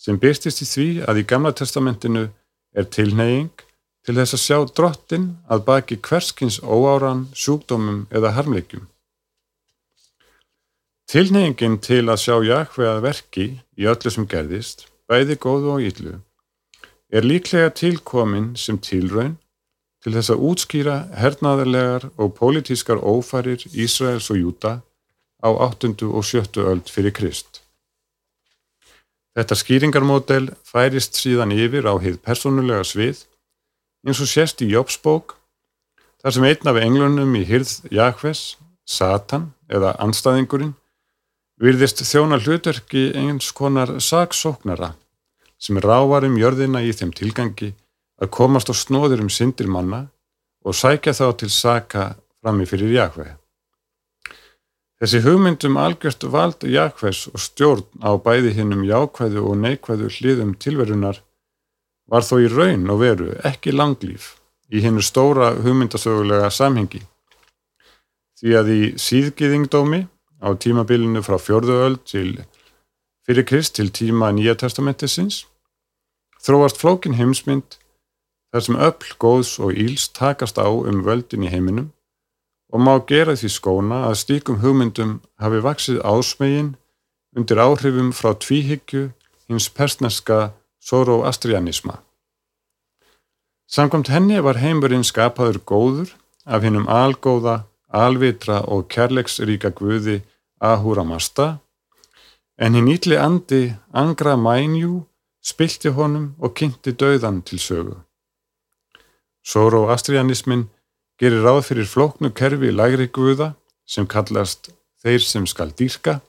sem 0.00 0.16
byrstist 0.16 0.64
í 0.64 0.72
því 0.72 0.90
að 1.04 1.20
í 1.20 1.28
Gamla 1.28 1.52
testamentinu 1.60 2.30
er 2.72 2.88
tilneying 2.88 3.65
til 4.06 4.14
þess 4.14 4.36
að 4.36 4.42
sjá 4.42 4.58
drottin 4.78 5.24
að 5.50 5.64
baki 5.66 5.98
hverskins 6.06 6.60
óáran, 6.62 7.26
sjúkdómum 7.34 8.04
eða 8.14 8.36
harmleikjum. 8.36 8.86
Tilneyingin 11.10 11.80
til 11.82 12.04
að 12.10 12.22
sjá 12.22 12.36
jakveið 12.46 12.92
að 12.92 13.02
verki 13.02 13.46
í 13.78 13.88
öllu 13.90 14.10
sem 14.10 14.26
gerðist, 14.30 14.86
bæði 15.10 15.36
góðu 15.42 15.74
og 15.74 15.84
yllu, 15.86 16.14
er 17.10 17.26
líklega 17.26 17.74
tilkomin 17.74 18.54
sem 18.58 18.78
tilraun 18.78 19.36
til 20.02 20.14
þess 20.14 20.30
að 20.34 20.42
útskýra 20.48 20.96
hernaðarlegar 21.18 22.08
og 22.14 22.34
pólitískar 22.38 23.02
ófærir 23.02 23.62
Ísraels 23.74 24.30
og 24.30 24.38
Júta 24.38 24.72
á 25.42 25.48
8. 25.50 25.94
og 26.06 26.22
7. 26.24 26.62
öld 26.62 26.90
fyrir 26.90 27.14
Krist. 27.14 27.62
Þetta 29.36 29.58
skýringarmódel 29.58 30.52
færist 30.64 31.18
síðan 31.18 31.52
yfir 31.52 31.90
á 31.90 31.94
heið 31.98 32.22
personulega 32.22 32.86
svið 32.86 33.26
eins 34.04 34.20
og 34.20 34.28
sést 34.30 34.60
í 34.64 34.72
Jópsbók 34.72 35.36
þar 36.22 36.34
sem 36.34 36.48
einn 36.48 36.72
af 36.72 36.80
englunum 36.82 37.38
í 37.38 37.44
hyrð 37.46 37.86
Jakves, 37.94 38.56
Satan 38.84 39.52
eða 39.70 39.94
anstæðingurinn 40.02 40.74
virðist 41.62 42.02
þjóna 42.04 42.38
hlutverki 42.42 43.08
eins 43.16 43.48
konar 43.56 43.94
saksóknara 44.02 44.92
sem 45.56 45.78
rávar 45.80 46.26
um 46.28 46.36
jörðina 46.36 46.82
í 46.84 46.92
þeim 46.92 47.14
tilgangi 47.16 47.72
að 48.20 48.32
komast 48.36 48.68
á 48.68 48.74
snóður 48.76 49.24
um 49.24 49.32
syndir 49.32 49.70
manna 49.72 50.06
og 50.66 50.76
sækja 50.76 51.14
þá 51.16 51.26
til 51.40 51.50
saka 51.52 52.04
frammi 52.42 52.66
fyrir 52.68 52.92
Jakve. 52.94 53.36
Þessi 54.96 55.20
hugmyndum 55.26 55.76
algjört 55.76 56.24
vald 56.32 56.64
jakvæs 56.64 57.26
og 57.28 57.40
stjórn 57.42 57.84
á 58.00 58.16
bæði 58.16 58.54
hinnum 58.56 58.84
jákvæðu 58.88 59.42
og 59.44 59.58
neikvæðu 59.60 60.08
hliðum 60.14 60.54
tilverunar 60.56 61.20
var 62.10 62.26
þó 62.26 62.36
í 62.44 62.50
raun 62.50 62.90
og 62.92 63.00
veru 63.02 63.30
ekki 63.50 63.74
langlýf 63.74 64.34
í 64.70 64.82
hinnu 64.82 65.02
stóra 65.02 65.52
hugmyndasögulega 65.54 66.50
samhengi. 66.50 67.02
því 68.36 68.50
að 68.60 68.68
í 68.68 68.82
síðgiðingdómi 69.00 70.06
á 70.44 70.48
tímabilinu 70.60 71.22
frá 71.24 71.38
fjörðu 71.40 71.76
öll 71.86 71.98
til 72.04 72.44
fyrir 73.26 73.46
Krist 73.48 73.74
til 73.78 73.88
tíma 73.90 74.28
Nýja 74.36 74.54
testamentisins 74.60 75.46
þróast 76.44 76.76
flókin 76.78 77.16
heimsmynd 77.16 77.78
þar 78.52 78.64
sem 78.66 78.76
öll 78.88 79.14
góðs 79.22 79.56
og 79.58 79.72
íls 79.72 80.08
takast 80.12 80.60
á 80.60 80.68
um 80.68 81.00
völdin 81.06 81.46
í 81.46 81.50
heiminum 81.50 81.90
og 82.72 82.82
má 82.82 82.94
gera 83.08 83.34
því 83.38 83.50
skóna 83.56 84.02
að 84.10 84.20
stíkum 84.22 84.60
hugmyndum 84.62 85.18
hafi 85.40 85.62
vaksið 85.64 86.02
ásmegin 86.04 86.74
undir 87.36 87.62
áhrifum 87.62 88.12
frá 88.12 88.34
tvíhyggju 88.34 89.10
hins 89.48 89.68
persneska 89.72 90.52
Zoroastrianisma. 90.86 91.98
Samkvæmt 93.66 94.08
henni 94.14 94.38
var 94.46 94.60
heimurinn 94.62 95.04
skapaður 95.04 95.58
góður 95.66 96.12
af 96.46 96.62
hennum 96.62 96.86
algóða, 96.86 97.64
alvitra 97.90 98.60
og 98.70 98.86
kærleiksríka 98.94 99.72
guði 99.74 100.20
Ahura 100.60 101.02
Mazda 101.02 101.48
en 102.62 102.78
hinn 102.78 102.92
ítli 102.92 103.18
andi 103.18 103.74
Angra 103.92 104.36
Mainjú 104.36 105.02
spilti 105.42 105.90
honum 105.98 106.34
og 106.38 106.54
kynnti 106.54 106.94
dauðan 106.94 107.42
til 107.42 107.58
sögu. 107.58 107.96
Zoroastrianismin 109.46 110.68
gerir 111.18 111.42
ráð 111.42 111.62
fyrir 111.68 111.90
flóknu 111.90 112.30
kerfi 112.30 112.70
lægri 112.70 113.10
guða 113.10 113.52
sem 113.86 114.06
kallast 114.06 114.70
þeir 115.02 115.22
sem 115.22 115.46
skal 115.46 115.74
dýrka 115.74 116.20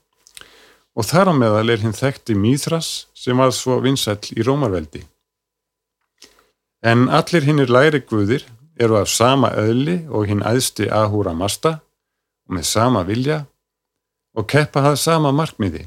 og 0.97 1.05
þar 1.05 1.29
á 1.29 1.33
meðal 1.37 1.69
er 1.69 1.83
hinn 1.83 1.93
þekkti 1.93 2.33
Mýþras 2.33 2.89
sem 3.13 3.37
var 3.37 3.53
svo 3.53 3.77
vinsæll 3.83 4.33
í 4.33 4.45
Rómarveldi. 4.45 5.03
En 6.81 7.05
allir 7.13 7.45
hinn 7.45 7.61
er 7.61 7.69
læri 7.69 8.01
guðir 8.01 8.45
eru 8.81 8.97
af 8.97 9.09
sama 9.09 9.51
öðli 9.57 9.99
og 10.09 10.25
hinn 10.29 10.41
æðsti 10.41 10.89
Ahura 10.93 11.35
Mazda 11.37 11.77
og 12.47 12.57
með 12.57 12.65
sama 12.71 13.03
vilja 13.05 13.43
og 14.37 14.49
keppa 14.49 14.83
það 14.85 14.97
sama 15.03 15.33
markmiði 15.33 15.85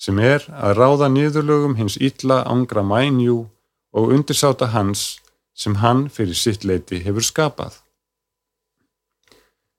sem 0.00 0.20
er 0.20 0.44
að 0.48 0.76
ráða 0.80 1.10
niðurlögum 1.12 1.76
hins 1.80 1.96
ítla 2.00 2.42
ángra 2.48 2.84
mænjú 2.84 3.42
og 3.96 4.12
undirsáta 4.14 4.70
hans 4.72 5.20
sem 5.56 5.76
hann 5.80 6.08
fyrir 6.08 6.36
sitt 6.36 6.64
leiti 6.64 7.02
hefur 7.04 7.24
skapað. 7.24 7.74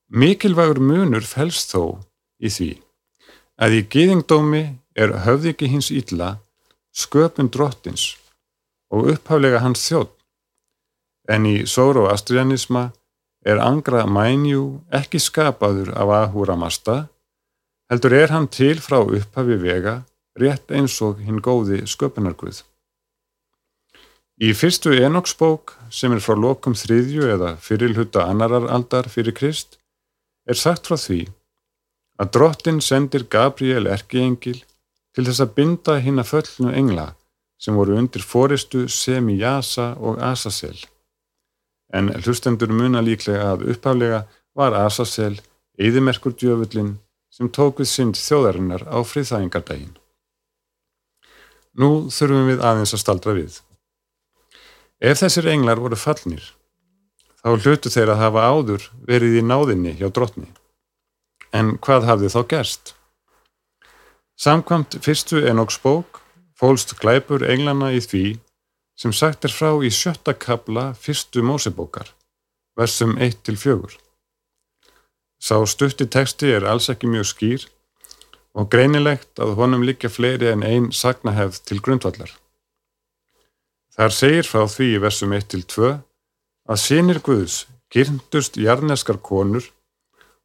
Mikilvægur 0.10 0.82
munur 0.82 1.26
fælst 1.26 1.74
þó 1.74 2.02
í 2.42 2.50
því 2.50 2.72
að 3.60 3.78
í 3.80 3.82
gýðingdómi 3.94 4.64
er 4.96 5.16
höfðiki 5.26 5.70
hins 5.72 5.92
ítla 5.92 6.38
sköpun 6.92 7.50
drottins 7.52 8.16
og 8.92 9.12
upphaflega 9.14 9.62
hans 9.64 9.86
þjótt, 9.88 10.16
en 11.32 11.46
í 11.48 11.56
Zoroastrianisma 11.66 12.90
er 13.48 13.62
angra 13.64 14.04
mænjú 14.06 14.82
ekki 14.94 15.22
skapaður 15.22 15.94
af 15.96 16.12
Ahura 16.18 16.58
Mazda, 16.60 16.98
heldur 17.90 18.14
er 18.18 18.34
hann 18.36 18.50
til 18.52 18.82
frá 18.84 19.00
upphafi 19.02 19.58
vega 19.62 20.02
rétt 20.40 20.72
eins 20.76 21.00
og 21.04 21.24
hinn 21.24 21.42
góði 21.44 21.82
sköpunarguð. 21.88 22.62
Í 24.42 24.54
fyrstu 24.58 24.94
enoksbók 24.98 25.76
sem 25.94 26.14
er 26.16 26.24
frá 26.24 26.36
lokum 26.36 26.76
þriðju 26.78 27.28
eða 27.36 27.56
fyrirluta 27.62 28.26
annarar 28.26 28.68
aldar 28.74 29.10
fyrir 29.12 29.36
Krist 29.38 29.78
er 30.50 30.58
sagt 30.58 30.88
frá 30.90 30.98
því 30.98 31.26
að 32.22 32.30
drottin 32.36 32.82
sendir 32.86 33.26
Gabriel 33.26 33.88
erkiengil 33.90 34.60
til 35.16 35.26
þess 35.26 35.42
að 35.42 35.54
binda 35.58 35.98
hinn 36.06 36.22
að 36.22 36.30
föllnu 36.36 36.74
engla 36.78 37.08
sem 37.62 37.78
voru 37.78 37.98
undir 37.98 38.22
fóristu 38.26 38.88
Semijasa 38.90 39.96
og 39.98 40.22
Asasel. 40.22 40.78
En 41.94 42.10
hlustendur 42.22 42.72
muna 42.74 43.02
líklega 43.02 43.52
að 43.54 43.66
upphaflega 43.74 44.22
var 44.58 44.78
Asasel 44.78 45.40
eðimerkur 45.82 46.36
djöfullin 46.38 46.96
sem 47.32 47.50
tók 47.50 47.82
við 47.82 47.90
synd 47.90 48.20
þjóðarinnar 48.20 48.86
á 48.86 48.98
friðþægingardaginn. 49.08 49.98
Nú 51.80 52.12
þurfum 52.12 52.50
við 52.52 52.64
aðeins 52.68 52.94
að 52.96 53.04
staldra 53.04 53.36
við. 53.38 53.60
Ef 55.02 55.22
þessir 55.24 55.48
englar 55.50 55.80
voru 55.82 55.98
fallnir, 55.98 56.44
þá 57.42 57.56
hlutu 57.56 57.90
þeir 57.90 58.14
að 58.14 58.24
hafa 58.26 58.50
áður 58.52 58.90
verið 59.08 59.40
í 59.40 59.46
náðinni 59.46 59.96
hjá 59.98 60.10
drottni. 60.14 60.50
En 61.52 61.76
hvað 61.84 62.08
hafði 62.08 62.32
þá 62.32 62.42
gerst? 62.54 62.94
Samkvæmt 64.40 64.98
fyrstu 65.04 65.44
enóksbók 65.46 66.22
fólst 66.58 66.96
glæpur 67.02 67.44
englana 67.44 67.92
í 67.96 68.00
því 68.02 68.26
sem 69.02 69.14
sagt 69.14 69.46
er 69.48 69.54
frá 69.54 69.74
í 69.82 69.90
sjötta 69.90 70.34
kabla 70.38 70.92
fyrstu 70.94 71.44
mósebókar, 71.46 72.08
versum 72.78 73.18
1-4. 73.18 73.98
Sá 75.42 75.58
stutti 75.66 76.06
teksti 76.06 76.52
er 76.58 76.68
alls 76.70 76.90
ekki 76.94 77.10
mjög 77.10 77.28
skýr 77.32 77.66
og 78.54 78.70
greinilegt 78.74 79.42
að 79.42 79.56
honum 79.58 79.86
líka 79.88 80.12
fleiri 80.12 80.52
en 80.52 80.66
einn 80.68 80.92
sagnahefð 80.94 81.64
til 81.66 81.80
grundvallar. 81.82 82.32
Þar 83.96 84.16
segir 84.16 84.48
frá 84.48 84.68
því 84.70 84.90
í 84.96 85.02
versum 85.04 85.34
1-2 85.36 85.92
að 86.72 86.82
sínir 86.84 87.20
Guðs 87.26 87.66
gyrndust 87.92 88.60
jarneskar 88.62 89.20
konur 89.20 89.66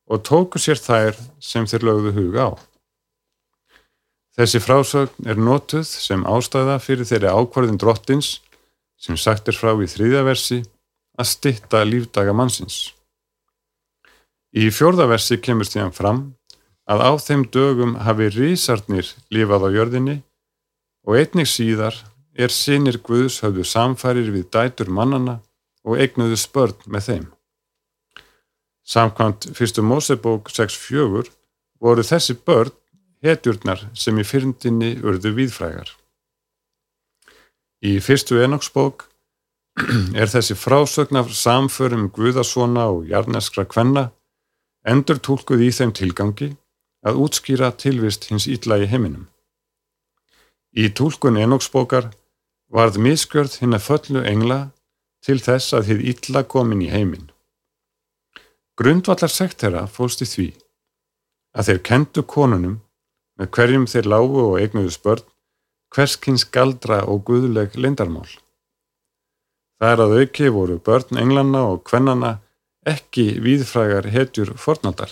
og 0.06 0.22
tóku 0.26 0.60
sér 0.62 0.78
þær 0.78 1.18
sem 1.42 1.66
þeir 1.66 1.86
lögðu 1.88 2.12
huga 2.16 2.48
á. 2.48 2.52
Þessi 4.36 4.60
frásögn 4.60 5.30
er 5.30 5.38
notuð 5.40 5.86
sem 5.88 6.26
ástæða 6.28 6.76
fyrir 6.84 7.08
þeirri 7.08 7.32
ákvarðin 7.32 7.80
drottins 7.80 8.40
sem 9.00 9.16
sagt 9.16 9.48
er 9.48 9.56
frá 9.56 9.72
í 9.80 9.88
þrýðaversi 9.88 10.62
að 11.16 11.30
stitta 11.30 11.82
lífdaga 11.88 12.34
mannsins. 12.36 12.92
Í 14.56 14.68
fjórðaversi 14.72 15.40
kemur 15.40 15.68
stíðan 15.68 15.94
fram 15.96 16.20
að 16.88 17.02
á 17.02 17.12
þeim 17.20 17.46
dögum 17.52 17.96
hafi 18.06 18.28
rísarnir 18.32 19.08
lífað 19.32 19.66
á 19.66 19.68
jörðinni 19.74 20.18
og 21.06 21.18
einnig 21.20 21.48
síðar 21.50 21.96
er 22.36 22.52
sinir 22.52 23.00
Guðs 23.04 23.40
höfðu 23.44 23.64
samfærir 23.64 24.30
við 24.34 24.50
dætur 24.52 24.92
mannana 24.92 25.40
og 25.86 26.00
eignuðu 26.02 26.36
spörn 26.40 26.76
með 26.86 27.08
þeim. 27.08 27.26
Samkvæmt 28.86 29.48
fyrstu 29.58 29.82
Mósebók 29.82 30.50
6.4 30.50 31.26
voru 31.82 32.02
þessi 32.06 32.36
börn 32.46 32.70
hetjurnar 33.24 33.82
sem 33.98 34.18
í 34.22 34.24
fyrndinni 34.24 34.92
urðu 35.02 35.32
víðfrægar. 35.34 35.90
Í 37.82 37.98
fyrstu 38.00 38.38
enoksbók 38.44 39.08
er 40.20 40.30
þessi 40.30 40.54
frásögn 40.54 41.18
af 41.20 41.34
samförum 41.34 42.06
Guðasona 42.14 42.86
og 42.94 43.10
jarneskra 43.10 43.66
kvenna 43.66 44.06
endur 44.86 45.18
tólkuð 45.18 45.66
í 45.66 45.72
þeim 45.74 45.92
tilgangi 45.92 46.52
að 47.06 47.20
útskýra 47.26 47.72
tilvist 47.74 48.30
hins 48.30 48.46
ítla 48.46 48.78
í 48.82 48.86
heiminum. 48.90 49.26
Í 50.78 50.92
tólkun 50.94 51.38
enoksbókar 51.42 52.12
varð 52.70 52.98
miskjörð 53.02 53.60
hinn 53.62 53.76
að 53.76 53.86
föllu 53.90 54.22
engla 54.22 54.60
til 55.26 55.40
þess 55.42 55.74
að 55.74 55.90
þið 55.90 56.04
ítla 56.12 56.42
komin 56.46 56.84
í 56.86 56.92
heiminn. 56.92 57.32
Grundvallar 58.76 59.32
sekt 59.32 59.62
þeirra 59.62 59.86
fólst 59.88 60.20
í 60.20 60.26
því 60.28 60.46
að 61.56 61.68
þeir 61.70 61.78
kentu 61.88 62.24
konunum 62.28 62.74
með 63.40 63.50
hverjum 63.56 63.86
þeir 63.88 64.08
lágu 64.12 64.42
og 64.42 64.58
eignuðu 64.60 64.92
spörn 64.92 65.24
hverskins 65.94 66.44
galdra 66.52 66.98
og 67.08 67.22
guðleg 67.28 67.76
lindarmál. 67.80 68.28
Það 69.80 69.92
er 69.92 70.02
að 70.04 70.14
auki 70.20 70.50
voru 70.52 70.76
börn 70.80 71.20
englanna 71.22 71.62
og 71.70 71.84
kvennana 71.88 72.32
ekki 72.86 73.38
víðfrægar 73.44 74.08
hetjur 74.12 74.52
fornaldar, 74.60 75.10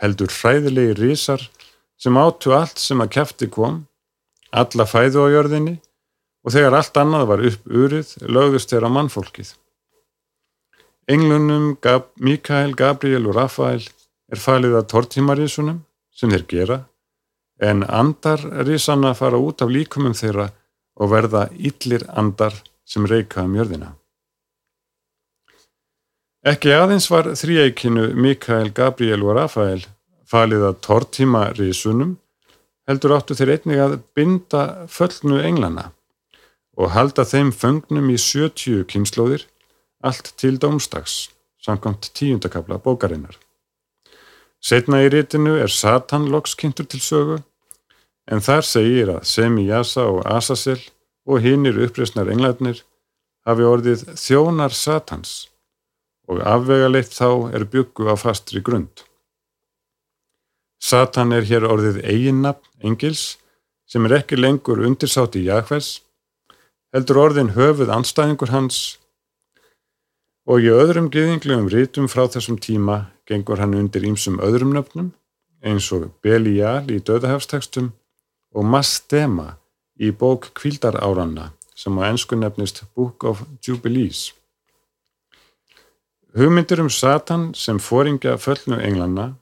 heldur 0.00 0.30
hræðilegi 0.30 0.96
rísar 0.98 1.42
sem 2.00 2.16
áttu 2.16 2.54
allt 2.56 2.78
sem 2.78 3.02
að 3.02 3.12
kæfti 3.16 3.50
kom, 3.50 3.84
alla 4.50 4.86
fæðu 4.86 5.26
á 5.26 5.32
jörðinni 5.34 5.76
og 6.46 6.54
þegar 6.54 6.78
allt 6.78 7.02
annað 7.02 7.26
var 7.32 7.44
upp 7.50 7.66
urið 7.82 8.14
lögðust 8.30 8.70
þeirra 8.72 8.92
mannfólkið. 8.94 9.52
Englunum 11.10 11.76
Gab 11.82 12.12
Mikael, 12.22 12.76
Gabriel 12.76 13.24
og 13.26 13.34
Rafael 13.34 13.82
er 14.30 14.38
falið 14.38 14.76
að 14.78 14.90
tortímarísunum 14.92 15.80
sem 16.14 16.30
þeir 16.30 16.44
gera 16.52 16.76
en 17.70 17.82
andarrísanna 17.82 19.10
fara 19.18 19.40
út 19.42 19.64
af 19.64 19.72
líkumum 19.74 20.14
þeirra 20.14 20.52
og 21.00 21.10
verða 21.10 21.48
yllir 21.58 22.06
andar 22.14 22.54
sem 22.86 23.08
reyka 23.10 23.42
um 23.42 23.58
jörðina. 23.58 23.90
Ekki 26.46 26.70
aðeins 26.78 27.10
var 27.10 27.32
þrýeikinu 27.34 28.12
Mikael, 28.14 28.70
Gabriel 28.70 29.26
og 29.26 29.34
Rafael 29.40 29.82
falið 30.30 30.70
að 30.70 30.80
tortímarísunum 30.86 32.18
heldur 32.86 33.18
áttu 33.18 33.34
þeir 33.34 33.56
einnig 33.56 33.82
að 33.82 33.98
binda 34.14 34.64
föllnu 34.86 35.42
englana 35.42 35.90
og 36.78 36.94
halda 36.94 37.26
þeim 37.26 37.50
föngnum 37.50 38.14
í 38.14 38.20
70 38.20 38.86
kynnslóðir 38.92 39.50
allt 40.00 40.32
til 40.36 40.58
dómstags, 40.58 41.30
samkvæmt 41.60 42.10
tíundakabla 42.14 42.78
bókarinnar. 42.78 43.36
Setna 44.60 45.00
í 45.04 45.08
rítinu 45.12 45.56
er 45.60 45.72
Satan 45.72 46.28
lokskynntur 46.32 46.88
til 46.88 47.00
sögu, 47.00 47.38
en 48.30 48.40
þar 48.44 48.64
segir 48.64 49.12
að 49.14 49.26
Semijasa 49.28 50.04
og 50.08 50.24
Asasel 50.28 50.80
og 51.26 51.40
hinnir 51.44 51.78
uppreysnar 51.84 52.28
englarnir 52.32 52.82
hafi 53.48 53.64
orðið 53.64 54.04
þjónar 54.20 54.74
Satans 54.76 55.48
og 56.30 56.42
afvega 56.46 56.90
leitt 56.92 57.14
þá 57.16 57.50
er 57.56 57.66
byggu 57.72 58.06
á 58.12 58.14
fastri 58.20 58.60
grund. 58.62 59.02
Satan 60.80 61.32
er 61.36 61.44
hér 61.48 61.66
orðið 61.68 62.04
eiginnafn 62.04 62.86
engils 62.86 63.36
sem 63.90 64.06
er 64.06 64.20
ekki 64.20 64.38
lengur 64.38 64.80
undirsátt 64.86 65.36
í 65.36 65.44
Jakves, 65.48 66.00
heldur 66.94 67.18
orðin 67.24 67.54
höfuð 67.56 67.90
anstæðingur 67.96 68.52
hans 68.54 68.99
og 70.50 70.64
í 70.66 70.70
öðrum 70.74 71.06
geðinglegum 71.14 71.68
rítum 71.70 72.08
frá 72.10 72.24
þessum 72.26 72.56
tíma 72.58 73.04
gengur 73.30 73.60
hann 73.62 73.76
undir 73.78 74.02
ímsum 74.08 74.40
öðrum 74.42 74.72
nöfnum 74.74 75.12
eins 75.62 75.86
og 75.94 76.08
Belial 76.24 76.88
í 76.90 76.98
döðahafstekstum 76.98 77.92
og 78.56 78.66
Mastema 78.66 79.60
í 80.00 80.10
bók 80.10 80.50
Kvildaráranna 80.58 81.52
sem 81.78 81.94
á 82.02 82.02
ennsku 82.10 82.34
nefnist 82.34 82.82
Book 82.96 83.24
of 83.24 83.44
Jubilees. 83.62 84.32
Hugmyndir 86.34 86.82
um 86.82 86.90
Satan 86.90 87.52
sem 87.54 87.78
fóringja 87.78 88.34
föllnu 88.38 88.80
englanna 88.82 89.34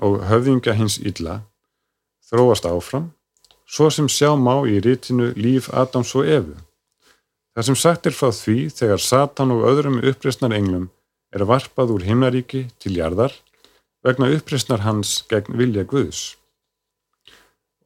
og 0.00 0.24
höfðingja 0.30 0.74
hins 0.80 0.96
illa 0.98 1.42
þróast 2.24 2.64
áfram, 2.64 3.10
svo 3.68 3.90
sem 3.92 4.08
sjá 4.08 4.32
má 4.36 4.64
í 4.64 4.80
rítinu 4.80 5.34
Líf 5.36 5.68
Adams 5.72 6.14
og 6.16 6.24
Evu. 6.24 6.56
Það 7.54 7.66
sem 7.68 7.76
sagt 7.78 8.06
er 8.08 8.14
frá 8.18 8.32
því 8.34 8.56
þegar 8.74 9.02
Satan 9.02 9.52
og 9.54 9.66
öðrum 9.70 10.00
uppreysnar 10.02 10.54
englum 10.56 10.88
er 11.34 11.44
varpað 11.46 11.92
úr 11.94 12.06
himnaríki 12.06 12.64
til 12.82 12.96
jarðar 12.98 13.36
vegna 14.02 14.30
uppreysnar 14.34 14.82
hans 14.82 15.20
gegn 15.30 15.54
vilja 15.60 15.84
Guðs. 15.86 16.34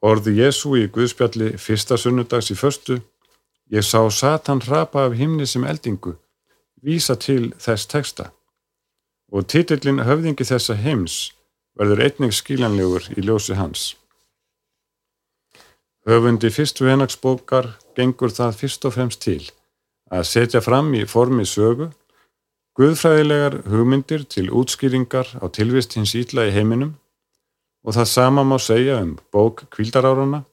Orði 0.01 0.39
Jésu 0.39 0.73
í 0.79 0.87
Guðspjalli 0.89 1.51
fyrsta 1.61 1.99
sunnudags 2.01 2.49
í 2.49 2.57
förstu, 2.57 2.97
ég 3.69 3.85
sá 3.85 4.01
Satan 4.09 4.63
rapa 4.65 5.05
af 5.05 5.17
himni 5.19 5.45
sem 5.45 5.67
eldingu, 5.67 6.15
vísa 6.81 7.13
til 7.15 7.53
þess 7.61 7.85
teksta 7.93 8.31
og 9.29 9.45
titillin 9.45 10.01
höfðingi 10.01 10.47
þessa 10.49 10.73
heims 10.81 11.19
verður 11.77 12.01
einnig 12.07 12.33
skílanlegur 12.33 13.05
í 13.13 13.21
ljósi 13.21 13.53
hans. 13.59 13.93
Höfundi 16.09 16.49
fyrstu 16.49 16.89
hennagsbókar 16.89 17.75
gengur 17.93 18.33
það 18.33 18.57
fyrst 18.63 18.89
og 18.89 18.95
fremst 18.97 19.21
til 19.21 19.43
að 20.09 20.27
setja 20.29 20.61
fram 20.65 20.93
í 20.97 21.05
formi 21.09 21.45
sögu 21.45 21.89
guðfræðilegar 22.79 23.59
hugmyndir 23.67 24.25
til 24.29 24.47
útskýringar 24.55 25.35
á 25.43 25.45
tilvist 25.51 25.97
hins 25.97 26.15
ítla 26.15 26.47
í 26.47 26.53
heiminum 26.55 26.95
og 27.83 27.95
það 27.97 28.11
sama 28.13 28.45
má 28.47 28.57
segja 28.61 28.99
um 29.03 29.17
bók 29.33 29.65
kvildaráruna 29.73 30.43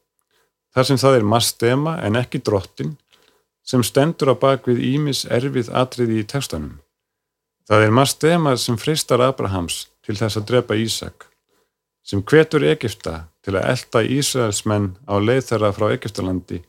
þar 0.75 0.89
sem 0.89 1.01
það 1.01 1.19
er 1.19 1.29
mastema 1.35 1.97
en 2.05 2.19
ekki 2.21 2.43
drottin 2.45 2.97
sem 3.67 3.83
stendur 3.83 4.31
á 4.31 4.35
bakvið 4.39 4.83
Ímis 4.95 5.25
erfið 5.27 5.73
atriði 5.75 6.21
í 6.23 6.27
textanum. 6.31 6.77
Það 7.67 7.87
er 7.87 7.95
mastema 7.99 8.53
sem 8.61 8.77
fristar 8.79 9.25
Abrahams 9.25 9.89
til 10.07 10.15
þess 10.15 10.39
að 10.39 10.47
drepa 10.51 10.77
Ísak, 10.79 11.27
sem 12.07 12.23
hvetur 12.23 12.63
Egipta 12.63 13.25
til 13.43 13.57
að 13.59 13.73
elda 13.73 14.03
Ísraelsmenn 14.19 14.93
á 15.11 15.15
leið 15.19 15.49
þeirra 15.49 15.73
frá 15.75 15.89
Egiptalandi 15.97 16.61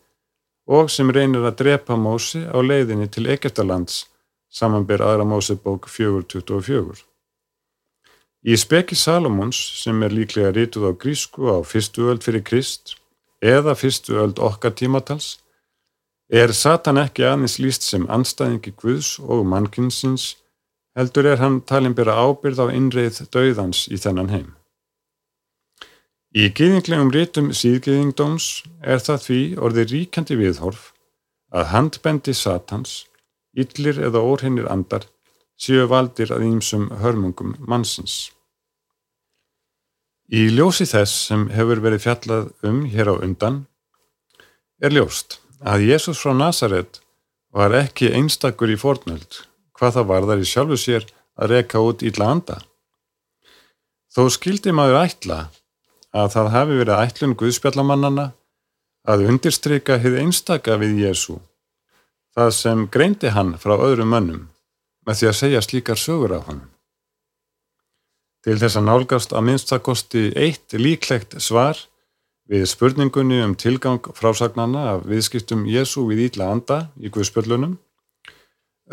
og 0.68 0.92
sem 0.92 1.10
reynir 1.16 1.48
að 1.48 1.60
drepa 1.64 1.96
Mósi 1.96 2.44
á 2.44 2.60
leiðinni 2.60 3.08
til 3.08 3.28
Egiptalands 3.32 4.06
samanbyr 4.52 5.04
aðra 5.04 5.26
Mósebók 5.28 5.88
424. 5.92 7.04
Í 8.48 8.56
speki 8.56 8.96
Salomons, 8.96 9.58
sem 9.82 10.04
er 10.04 10.14
líklega 10.14 10.54
rítuð 10.56 10.88
á 10.88 10.92
grísku 10.96 11.50
á 11.52 11.58
fyrstu 11.68 12.08
öld 12.12 12.24
fyrir 12.24 12.46
Krist 12.48 12.96
eða 13.44 13.76
fyrstu 13.76 14.18
öld 14.22 14.40
okkar 14.40 14.76
tímatals, 14.78 15.40
er 16.32 16.54
Satan 16.54 17.00
ekki 17.02 17.26
aðeins 17.28 17.58
líst 17.60 17.84
sem 17.88 18.08
anstæðingi 18.12 18.74
Guðs 18.80 19.18
og 19.20 19.46
mannkinsins 19.48 20.36
heldur 20.98 21.28
er 21.30 21.42
hann 21.44 21.62
talin 21.62 21.96
byrja 21.96 22.16
ábyrð 22.18 22.64
á 22.64 22.66
innreið 22.74 23.22
döðans 23.32 23.86
í 23.92 24.00
þennan 24.02 24.32
heim. 24.34 24.50
Í 26.36 26.50
gýðinglegum 26.52 27.12
rítum 27.16 27.52
síðgýðingdóms 27.56 28.48
er 28.84 29.00
það 29.00 29.22
því 29.26 29.42
orðið 29.64 29.92
ríkandi 29.94 30.36
viðhorf 30.36 30.90
að 31.56 31.70
handbendi 31.72 32.34
satans, 32.36 33.06
yllir 33.56 34.02
eða 34.04 34.20
orhinnir 34.28 34.68
andar 34.68 35.08
séu 35.58 35.88
valdir 35.88 36.34
að 36.36 36.44
ímsum 36.50 36.90
hörmungum 37.00 37.56
mannsins. 37.64 38.34
Í 40.28 40.50
ljósi 40.52 40.84
þess 40.86 41.30
sem 41.30 41.48
hefur 41.56 41.80
verið 41.80 42.04
fjallað 42.04 42.50
um 42.68 42.84
hér 42.92 43.08
á 43.08 43.16
undan 43.16 43.62
er 44.84 44.92
ljóst 44.92 45.40
að 45.64 45.88
Jésús 45.88 46.20
frá 46.20 46.36
Nazaret 46.36 47.00
var 47.56 47.72
ekki 47.72 48.12
einstakur 48.12 48.70
í 48.70 48.76
fornöld 48.76 49.46
hvað 49.80 49.96
það 49.96 50.10
varðar 50.12 50.44
í 50.44 50.50
sjálfu 50.52 50.78
sér 50.82 51.08
að 51.40 51.54
reka 51.54 51.80
út 51.80 52.04
ítla 52.04 52.28
anda. 52.36 52.58
Þó 54.12 54.28
skildi 54.36 54.76
maður 54.76 55.00
ætla 55.06 55.40
að 56.18 56.32
það 56.34 56.52
hafi 56.56 56.78
verið 56.82 57.02
ætlun 57.04 57.36
Guðspjallamannana 57.38 58.32
að 59.08 59.26
undirstryka 59.32 60.00
hið 60.02 60.18
einstaka 60.24 60.78
við 60.82 61.04
Jésu, 61.06 61.38
það 62.36 62.50
sem 62.58 62.86
greindi 62.94 63.32
hann 63.36 63.54
frá 63.62 63.76
öðrum 63.78 64.12
mönnum 64.14 64.48
með 65.08 65.22
því 65.22 65.30
að 65.30 65.38
segja 65.42 65.64
slíkar 65.64 66.02
sögur 66.02 66.34
af 66.36 66.50
hann. 66.50 66.64
Til 68.44 68.58
þess 68.60 68.80
að 68.80 68.88
nálgast 68.88 69.36
að 69.36 69.46
minnstakosti 69.48 70.24
eitt 70.36 70.76
líklegt 70.76 71.38
svar 71.44 71.80
við 72.48 72.66
spurningunni 72.72 73.42
um 73.44 73.56
tilgang 73.60 74.04
frásagnana 74.16 74.84
af 74.94 75.08
viðskiptum 75.08 75.66
Jésu 75.68 76.06
við 76.08 76.28
ítla 76.28 76.52
anda 76.52 76.86
í 77.00 77.12
Guðspjallunum 77.12 77.78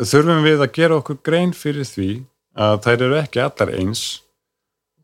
þurfum 0.03 0.43
við 0.43 0.63
að 0.63 0.73
gera 0.75 0.99
okkur 0.99 1.21
grein 1.23 1.53
fyrir 1.55 1.87
því 1.87 2.09
að 2.55 2.81
þær 2.83 3.05
eru 3.07 3.19
ekki 3.21 3.43
allar 3.43 3.71
eins 3.75 4.03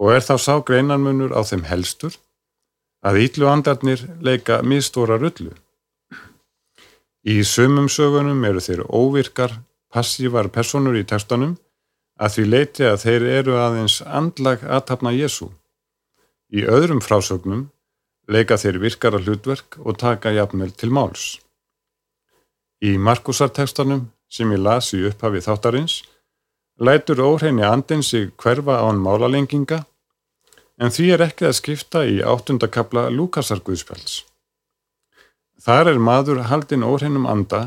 og 0.01 0.15
er 0.15 0.23
þá 0.25 0.35
sá 0.41 0.53
greinarmunur 0.65 1.35
á 1.37 1.45
þeim 1.45 1.67
helstur 1.69 2.17
að 3.05 3.19
ítlu 3.25 3.49
andarnir 3.49 4.01
leika 4.21 4.61
mistóra 4.65 5.17
rullu. 5.21 5.53
Í 7.21 7.41
sumum 7.45 7.89
sögunum 7.89 8.41
eru 8.49 8.61
þeir 8.65 8.81
óvirkar, 8.89 9.59
passívar 9.93 10.49
personur 10.49 10.97
í 10.97 11.05
textanum 11.05 11.57
að 12.21 12.33
því 12.35 12.45
leiti 12.49 12.85
að 12.85 13.03
þeir 13.05 13.27
eru 13.41 13.57
aðeins 13.61 13.99
andlag 14.05 14.63
aðtapna 14.65 15.13
Jésu. 15.13 15.51
Í 16.49 16.65
öðrum 16.65 17.01
frásögnum 17.01 17.69
leika 18.31 18.57
þeir 18.57 18.81
virkara 18.81 19.21
hlutverk 19.21 19.77
og 19.85 19.99
taka 20.01 20.33
jafnvel 20.33 20.71
til 20.73 20.89
máls. 20.93 21.37
Í 22.81 22.97
Markusartekstanum 22.97 24.07
sem 24.31 24.49
ég 24.53 24.61
las 24.63 24.93
í 24.97 25.03
upphafi 25.05 25.41
þáttarins, 25.45 26.01
lætur 26.81 27.21
óhreini 27.21 27.65
andin 27.67 28.01
sig 28.03 28.31
hverfa 28.41 28.79
án 28.81 29.01
málalenginga, 29.03 29.83
en 30.81 30.89
því 30.89 31.11
er 31.13 31.23
ekki 31.27 31.45
að 31.45 31.57
skipta 31.59 32.01
í 32.09 32.21
áttundakabla 32.25 33.09
Lúkasar 33.13 33.61
Guðspjáls. 33.61 34.23
Þar 35.61 35.91
er 35.93 35.99
maður 36.01 36.41
haldin 36.49 36.85
óhreinum 36.87 37.27
anda 37.29 37.61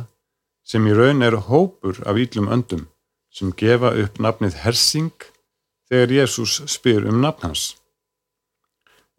sem 0.67 0.87
í 0.89 0.95
raun 0.97 1.23
er 1.23 1.37
hópur 1.47 2.01
af 2.09 2.19
íllum 2.19 2.51
öndum 2.51 2.89
sem 3.35 3.53
gefa 3.55 3.93
upp 4.03 4.19
nafnið 4.19 4.59
Hersing 4.65 5.29
þegar 5.91 6.15
Jésús 6.19 6.59
spyr 6.71 7.07
um 7.11 7.21
nafn 7.23 7.51
hans. 7.51 7.77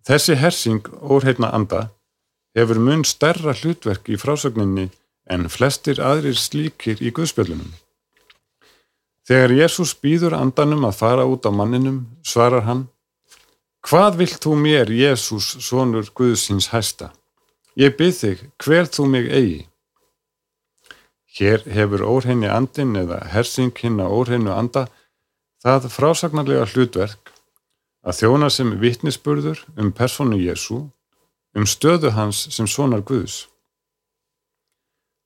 Þessi 0.05 0.35
Hersing 0.41 0.83
óhreina 0.99 1.53
anda 1.55 1.89
hefur 2.55 2.79
mun 2.79 3.03
stærra 3.07 3.55
hlutverk 3.55 4.11
í 4.11 4.19
frásögninni 4.19 4.89
en 5.31 5.47
flestir 5.49 6.01
aðrir 6.03 6.37
slíkir 6.37 6.99
í 6.99 7.11
Guðspjöldunum. 7.15 7.71
Þegar 9.25 9.55
Jésús 9.57 9.95
býður 9.97 10.35
andanum 10.37 10.85
að 10.85 10.99
fara 10.99 11.23
út 11.25 11.47
á 11.49 11.51
manninum, 11.51 12.03
svarar 12.21 12.67
hann, 12.67 12.85
Hvað 13.85 14.15
vilt 14.17 14.41
þú 14.41 14.55
mér, 14.57 14.89
Jésús, 14.89 15.45
sonur 15.61 16.07
Guðsins 16.17 16.71
hæsta? 16.71 17.11
Ég 17.77 17.93
byrð 17.99 18.15
þig, 18.17 18.39
hver 18.57 18.87
þú 18.89 19.03
mig 19.13 19.27
eigi? 19.29 19.59
Hér 21.37 21.61
hefur 21.69 22.01
óhreinni 22.07 22.49
andin 22.49 22.97
eða 22.97 23.19
hersing 23.29 23.77
hinn 23.77 24.01
á 24.01 24.09
óhreinu 24.09 24.55
anda 24.55 24.87
það 25.61 25.85
frásagnarlega 25.93 26.65
hlutverk 26.71 27.29
að 28.01 28.17
þjóna 28.23 28.49
sem 28.49 28.73
vittnisspurður 28.81 29.61
um 29.77 29.93
personu 29.93 30.41
Jésu, 30.41 30.79
um 31.53 31.69
stöðu 31.69 32.15
hans 32.17 32.41
sem 32.55 32.65
sonar 32.65 33.05
Guðs. 33.05 33.43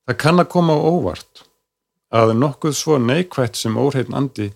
Það 0.04 0.20
kann 0.20 0.44
að 0.44 0.50
koma 0.52 0.76
á 0.76 0.84
óvart 0.84 1.46
að 2.12 2.36
nokkuð 2.36 2.76
svo 2.76 3.00
neikvægt 3.00 3.56
sem 3.56 3.80
óhreitn 3.80 4.20
andi 4.20 4.50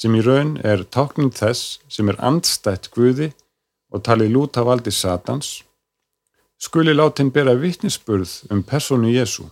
sem 0.00 0.14
í 0.16 0.22
raun 0.24 0.54
er 0.64 0.86
tákning 0.88 1.32
þess 1.36 1.78
sem 1.92 2.08
er 2.08 2.18
andstætt 2.24 2.88
Guði 2.94 3.32
og 3.92 4.04
talið 4.06 4.32
lúta 4.32 4.64
valdi 4.64 4.92
Satans 4.94 5.58
skuli 6.60 6.94
látin 6.96 7.32
bera 7.34 7.52
vittnisspurð 7.56 8.52
um 8.52 8.62
personu 8.64 9.10
Jésu. 9.12 9.44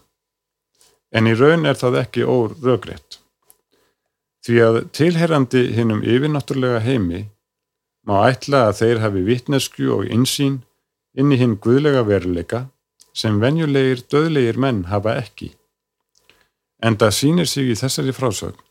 En 1.12 1.28
í 1.28 1.34
raun 1.37 1.66
er 1.68 1.76
það 1.76 1.98
ekki 2.02 2.24
órögreitt. 2.24 3.20
Því 4.44 4.56
að 4.64 4.78
tilherrandi 4.96 5.64
hinnum 5.76 6.00
yfirnáttúrlega 6.04 6.80
heimi 6.84 7.26
má 8.08 8.22
ætla 8.28 8.68
að 8.68 8.78
þeir 8.80 9.02
hafi 9.04 9.24
vittnesku 9.26 9.90
og 9.96 10.08
insýn 10.08 10.62
inn 11.18 11.32
í 11.32 11.40
hinn 11.40 11.58
guðlega 11.61 12.04
veruleika 12.08 12.62
sem 13.12 13.40
venjulegir 13.42 14.04
döðlegir 14.08 14.61
menn 14.61 14.87
hafa 14.92 15.18
ekki. 15.20 15.50
En 16.80 16.96
það 16.96 17.16
sínir 17.18 17.50
sig 17.50 17.72
í 17.72 17.76
þessari 17.76 18.14
frásögn 18.16 18.67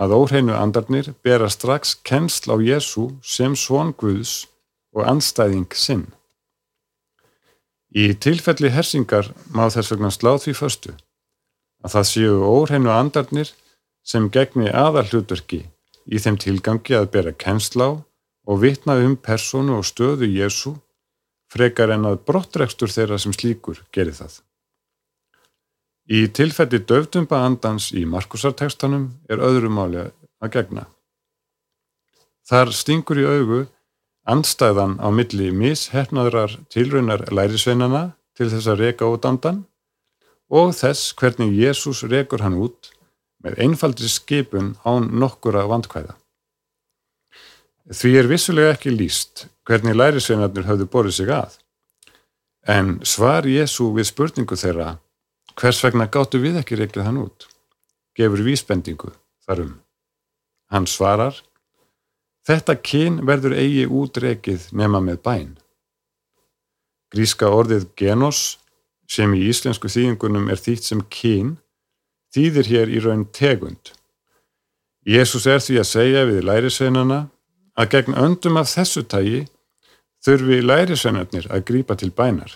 að 0.00 0.14
óhreinu 0.16 0.54
andarnir 0.56 1.12
bera 1.24 1.50
strax 1.52 1.94
kennsl 2.08 2.54
á 2.54 2.56
Jésu 2.64 3.10
sem 3.20 3.56
svon 3.56 3.92
Guðs 3.92 4.46
og 4.96 5.04
anstæðing 5.04 5.68
sinn. 5.76 6.06
Í 7.92 8.14
tilfelli 8.14 8.70
hersingar 8.72 9.32
má 9.52 9.66
þess 9.68 9.92
vegna 9.92 10.10
sláð 10.14 10.44
því 10.46 10.54
föstu 10.56 10.92
að 11.84 11.96
það 11.96 12.10
séu 12.12 12.36
óhreinu 12.46 12.92
andarnir 12.94 13.52
sem 14.06 14.28
gegni 14.32 14.70
aðal 14.70 15.06
hlutverki 15.10 15.64
í 16.06 16.20
þeim 16.22 16.38
tilgangi 16.40 16.96
að 16.96 17.10
bera 17.14 17.32
kennsla 17.44 17.90
á 17.90 17.92
og 18.50 18.62
vitna 18.64 18.96
um 19.04 19.16
personu 19.16 19.76
og 19.78 19.86
stöðu 19.86 20.28
Jésu 20.30 20.74
frekar 21.52 21.92
en 21.94 22.06
að 22.08 22.22
brottrekstur 22.26 22.90
þeirra 22.90 23.18
sem 23.18 23.34
slíkur 23.36 23.82
geri 23.92 24.14
það. 24.14 24.40
Í 26.08 26.28
tilfelli 26.32 26.80
döftumba 26.86 27.42
andans 27.46 27.90
í 27.92 28.06
Markusartekstanum 28.08 29.10
er 29.28 29.42
öðru 29.44 29.70
máli 29.70 30.06
að 30.40 30.52
gegna. 30.54 30.86
Þar 32.48 32.72
stingur 32.74 33.20
í 33.20 33.26
augu 33.28 33.60
andstæðan 34.30 34.96
á 34.98 35.08
milli 35.14 35.50
mishefnaðrar 35.54 36.56
tilraunar 36.72 37.26
lærisveinana 37.30 38.10
til 38.36 38.48
þess 38.50 38.70
að 38.70 38.82
reka 38.84 39.08
út 39.10 39.26
andan 39.28 39.64
og 40.50 40.72
þess 40.74 41.12
hvernig 41.18 41.54
Jésús 41.54 42.02
rekur 42.10 42.42
hann 42.42 42.58
út 42.58 42.90
með 43.44 43.60
einfaldri 43.64 44.08
skipun 44.10 44.74
án 44.84 45.08
nokkura 45.20 45.62
vandkvæða. 45.70 46.16
Því 47.90 48.10
er 48.18 48.28
vissulega 48.30 48.74
ekki 48.74 48.92
líst 48.94 49.46
hvernig 49.66 49.96
lærisveinarnir 49.96 50.66
höfðu 50.68 50.86
borðið 50.90 51.16
sig 51.16 51.30
að, 51.34 51.54
en 52.66 52.98
svar 53.06 53.46
Jésu 53.48 53.88
við 53.94 54.10
spurningu 54.10 54.58
þeirra 54.58 54.96
hvers 55.60 55.82
vegna 55.84 56.08
gáttu 56.08 56.40
við 56.40 56.58
ekki 56.62 56.78
reglið 56.80 57.04
hann 57.04 57.20
út, 57.20 57.46
gefur 58.16 58.40
vísbendingu 58.46 59.12
þarum. 59.44 59.74
Hann 60.72 60.86
svarar, 60.88 61.36
þetta 62.48 62.78
kyn 62.80 63.20
verður 63.28 63.56
eigi 63.58 63.84
útrekið 63.84 64.70
nema 64.72 65.02
með 65.04 65.20
bæn. 65.26 65.50
Gríska 67.10 67.50
orðið 67.50 67.88
genos, 67.98 68.58
sem 69.10 69.32
í 69.34 69.42
íslensku 69.50 69.90
þýðingunum 69.90 70.46
er 70.52 70.60
þýtt 70.62 70.86
sem 70.86 71.00
kyn, 71.10 71.56
þýðir 72.30 72.70
hér 72.70 72.92
í 72.94 73.00
raun 73.02 73.24
tegund. 73.34 73.92
Jésús 75.02 75.48
er 75.50 75.58
því 75.64 75.80
að 75.80 75.88
segja 75.90 76.22
við 76.28 76.44
lærisveinana 76.46 77.20
að 77.74 77.90
gegn 77.96 78.16
öndum 78.16 78.60
af 78.60 78.70
þessu 78.70 79.02
tægi 79.02 79.42
þurfi 80.24 80.60
lærisveinarnir 80.62 81.50
að 81.50 81.64
grípa 81.66 81.96
til 81.98 82.12
bænar. 82.14 82.52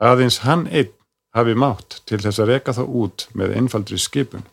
Aðeins 0.00 0.40
hann 0.46 0.68
einn 0.70 0.94
hafi 1.36 1.54
mátt 1.54 2.00
til 2.08 2.20
þess 2.22 2.42
að 2.42 2.50
reka 2.54 2.74
þá 2.76 2.82
út 2.86 3.26
með 3.38 3.56
einfaldri 3.60 3.98
skipun. 3.98 4.46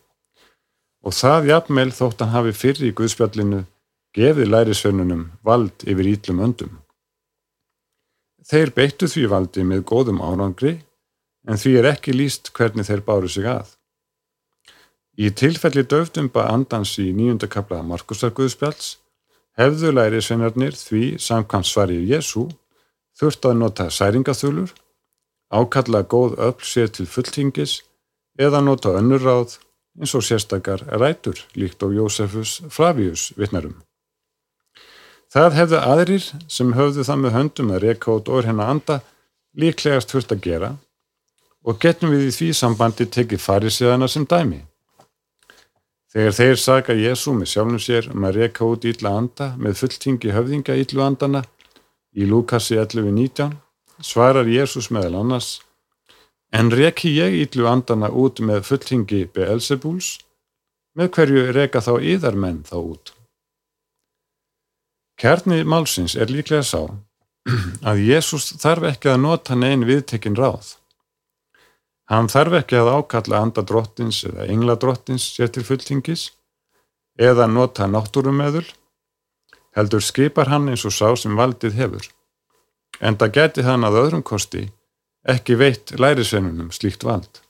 Og 1.06 1.14
það 1.14 1.50
jafnmeil 1.52 1.90
þótt 1.94 2.22
hann 2.22 2.34
hafi 2.34 2.54
fyrir 2.56 2.90
í 2.90 2.94
Guðspjallinu 2.98 3.64
gefið 4.16 4.52
lærisveinunum 4.52 5.24
vald 5.46 5.84
yfir 5.86 6.12
ítlum 6.14 6.42
öndum. 6.46 6.78
Þeir 8.48 8.72
beittu 8.74 9.08
því 9.10 9.26
valdi 9.30 9.64
með 9.66 9.84
góðum 9.90 10.22
árangri 10.24 10.78
en 11.48 11.60
því 11.60 11.74
er 11.80 11.90
ekki 11.92 12.14
líst 12.16 12.52
hvernig 12.56 12.88
þeir 12.88 13.04
báru 13.04 13.28
sig 13.30 13.46
að. 13.48 13.74
Í 15.18 15.30
tilfelli 15.34 15.82
döfdumba 15.82 16.46
andans 16.52 16.94
í 17.02 17.10
nýjunda 17.12 17.48
kapla 17.50 17.82
Markusar 17.82 18.30
Guðspjalls 18.36 18.96
hefðu 19.58 19.90
læri 19.92 20.20
sveinarnir 20.22 20.76
því 20.78 21.16
samkvæmt 21.22 21.66
svarið 21.66 22.04
Jésu 22.12 22.46
þurft 23.18 23.48
að 23.48 23.58
nota 23.58 23.88
særingaþulur, 23.90 24.70
ákalla 25.50 26.02
góð 26.02 26.38
öll 26.38 26.60
sér 26.62 26.90
til 26.92 27.06
fulltingis 27.06 27.82
eða 28.38 28.60
nota 28.60 28.94
önnur 28.98 29.22
ráð 29.24 29.58
eins 29.98 30.14
og 30.14 30.24
sérstakar 30.24 30.84
rætur 31.00 31.40
líkt 31.58 31.82
á 31.82 31.88
Jósefus 31.90 32.62
Flavius 32.70 33.32
vittnarum. 33.36 33.76
Það 35.32 35.56
hefðu 35.58 35.78
aðrir 35.78 36.26
sem 36.48 36.72
höfðu 36.72 37.04
það 37.04 37.22
með 37.22 37.34
höndum 37.36 37.72
að 37.74 37.82
reyka 37.84 38.14
út 38.14 38.28
orð 38.32 38.48
hennar 38.48 38.70
anda 38.72 39.00
líklegast 39.58 40.12
þurft 40.14 40.32
að 40.32 40.44
gera 40.46 40.70
og 41.64 41.80
getum 41.82 42.14
við 42.14 42.28
í 42.28 42.32
því 42.32 42.48
sambandi 42.56 43.06
tekið 43.12 43.42
farisiðana 43.42 44.08
sem 44.08 44.24
dæmi. 44.24 44.62
Þegar 46.08 46.36
þeir 46.38 46.56
saga 46.56 46.94
Jésu 46.96 47.34
með 47.36 47.50
sjálfum 47.52 47.80
sér 47.82 48.08
um 48.14 48.24
að 48.24 48.38
reka 48.40 48.64
út 48.64 48.86
ítla 48.88 49.12
anda 49.18 49.50
með 49.60 49.82
fulltingi 49.82 50.32
höfðinga 50.32 50.78
ítlu 50.80 51.02
andana 51.04 51.42
í 52.16 52.24
Lukasi 52.24 52.78
11.19 52.80 53.58
svarar 54.04 54.46
Jésús 54.46 54.90
meðal 54.94 55.20
annars 55.22 55.58
En 56.50 56.70
reki 56.70 57.10
ég 57.12 57.34
ítlu 57.42 57.66
andana 57.68 58.08
út 58.08 58.40
með 58.40 58.62
fulltingi 58.70 59.26
Beelzebúls 59.36 60.14
með 60.96 61.10
hverju 61.16 61.42
reka 61.52 61.82
þá 61.84 61.92
yðarmenn 62.00 62.62
þá 62.64 62.76
út. 62.80 63.12
Kjarni 65.20 65.60
málsins 65.68 66.16
er 66.16 66.32
líklega 66.32 66.64
sá 66.64 66.88
að 67.90 68.02
Jésús 68.06 68.54
þarf 68.62 68.88
ekki 68.94 69.12
að 69.12 69.22
nota 69.26 69.58
neyn 69.58 69.84
viðtekinn 69.84 70.38
ráð. 70.40 70.78
Hann 72.08 72.32
þarf 72.32 72.62
ekki 72.62 72.80
að 72.80 72.94
ákalla 72.96 73.44
anda 73.44 73.62
drottins 73.68 74.24
eða 74.24 74.48
engla 74.48 74.78
drottins 74.80 75.28
sér 75.36 75.52
til 75.52 75.66
fulltingis 75.68 76.30
eða 77.20 77.44
nota 77.50 77.84
náttúrumöðul, 77.90 78.64
heldur 79.76 80.00
skipar 80.00 80.48
hann 80.48 80.70
eins 80.72 80.86
og 80.88 80.96
sá 80.96 81.12
sem 81.18 81.36
valdið 81.36 81.76
hefur. 81.76 82.06
En 83.00 83.18
það 83.18 83.34
geti 83.36 83.64
hann 83.66 83.86
að 83.86 84.00
öðrum 84.02 84.24
kosti 84.26 84.66
ekki 85.28 85.58
veitt 85.60 85.92
lærisveinunum 86.00 86.70
slíkt 86.74 87.04
vald. 87.06 87.42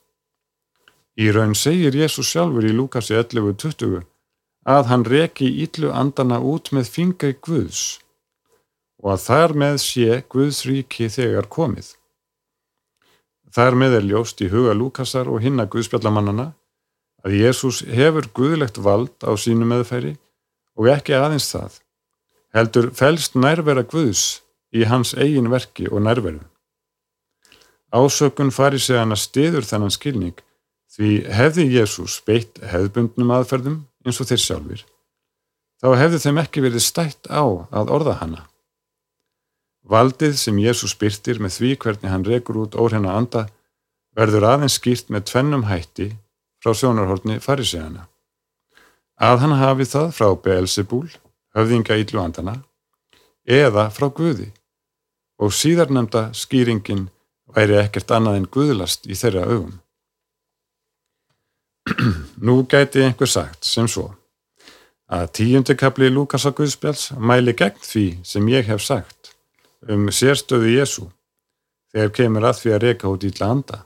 Í 1.18 1.30
raun 1.34 1.54
segir 1.58 1.96
Jésús 1.96 2.30
sjálfur 2.30 2.66
í 2.66 2.74
Lúkasi 2.74 3.16
11.20 3.18 4.04
að 4.68 4.90
hann 4.90 5.06
reki 5.08 5.48
íllu 5.64 5.92
andana 5.94 6.38
út 6.42 6.72
með 6.76 6.90
fingri 6.94 7.34
Guðs 7.42 7.98
og 9.02 9.14
að 9.14 9.24
þar 9.24 9.54
með 9.62 9.80
sé 9.84 10.20
Guðs 10.30 10.64
ríki 10.68 11.08
þegar 11.12 11.48
komið. 11.50 11.94
Þar 13.54 13.78
með 13.80 13.98
er 13.98 14.08
ljóst 14.10 14.42
í 14.44 14.50
huga 14.52 14.74
Lúkasar 14.76 15.30
og 15.30 15.42
hinna 15.42 15.68
Guðspjallamannana 15.70 16.50
að 17.24 17.38
Jésús 17.38 17.80
hefur 17.86 18.28
guðlegt 18.34 18.78
vald 18.82 19.14
á 19.24 19.32
sínu 19.38 19.66
meðfæri 19.66 20.16
og 20.78 20.90
ekki 20.92 21.16
aðeins 21.16 21.48
það, 21.50 21.78
heldur 22.54 22.90
fælst 22.94 23.38
nærvera 23.38 23.86
Guðs 23.86 24.42
í 24.74 24.84
hans 24.88 25.14
eigin 25.16 25.50
verki 25.50 25.88
og 25.88 26.02
nærveru. 26.04 26.42
Ásökun 27.92 28.52
fari 28.52 28.78
sig 28.78 28.98
hann 29.00 29.14
að 29.16 29.24
stiður 29.24 29.64
þennan 29.64 29.94
skilning 29.94 30.36
því 30.92 31.12
hefði 31.32 31.64
Jésús 31.72 32.18
beitt 32.26 32.60
hefðbundnum 32.60 33.32
aðferðum 33.32 33.78
eins 34.04 34.20
og 34.20 34.28
þeir 34.28 34.42
sjálfur, 34.44 34.82
þá 35.80 35.88
hefði 35.96 36.20
þeim 36.24 36.40
ekki 36.42 36.64
verið 36.64 36.84
stætt 36.84 37.30
á 37.32 37.44
að 37.44 37.92
orða 37.94 38.18
hana. 38.20 38.44
Valdið 39.88 40.36
sem 40.36 40.58
Jésús 40.60 40.92
byrtir 41.00 41.40
með 41.40 41.54
því 41.56 41.70
hvernig 41.80 42.12
hann 42.12 42.26
rekur 42.28 42.60
út 42.64 42.76
óhrenna 42.76 43.14
anda 43.16 43.46
verður 44.18 44.48
aðeins 44.50 44.76
skýrt 44.76 45.08
með 45.08 45.28
tvennum 45.30 45.64
hætti 45.68 46.10
frá 46.60 46.74
sjónarhortni 46.76 47.38
farisegana. 47.40 48.08
Að 49.16 49.44
hann 49.44 49.56
hafi 49.58 49.86
það 49.88 50.12
frá 50.14 50.28
Beelzebúl, 50.44 51.08
höfðinga 51.56 51.96
íllu 52.02 52.20
andana, 52.20 52.58
eða 53.48 53.88
frá 53.94 54.10
Guði 54.12 54.52
og 55.38 55.54
síðarnemda 55.54 56.28
skýringin 56.34 57.08
væri 57.54 57.78
ekkert 57.80 58.10
annað 58.14 58.40
en 58.40 58.48
Guðlast 58.52 59.06
í 59.06 59.16
þeirra 59.18 59.46
augum. 59.48 59.76
Nú 62.46 62.62
gæti 62.68 63.04
einhver 63.04 63.30
sagt 63.30 63.64
sem 63.64 63.88
svo 63.88 64.10
að 65.08 65.30
tíundikabli 65.38 66.10
Lúkasa 66.12 66.52
Guðspjáls 66.52 67.12
mæli 67.16 67.54
gegn 67.56 67.80
því 67.80 68.06
sem 68.28 68.48
ég 68.52 68.66
hef 68.68 68.82
sagt 68.84 69.32
um 69.88 70.10
sérstöðu 70.12 70.74
Jésu 70.74 71.06
þegar 71.92 72.12
kemur 72.18 72.48
að 72.50 72.60
því 72.60 72.74
að 72.74 72.82
reyka 72.84 73.12
út 73.12 73.24
í 73.24 73.32
landa. 73.38 73.80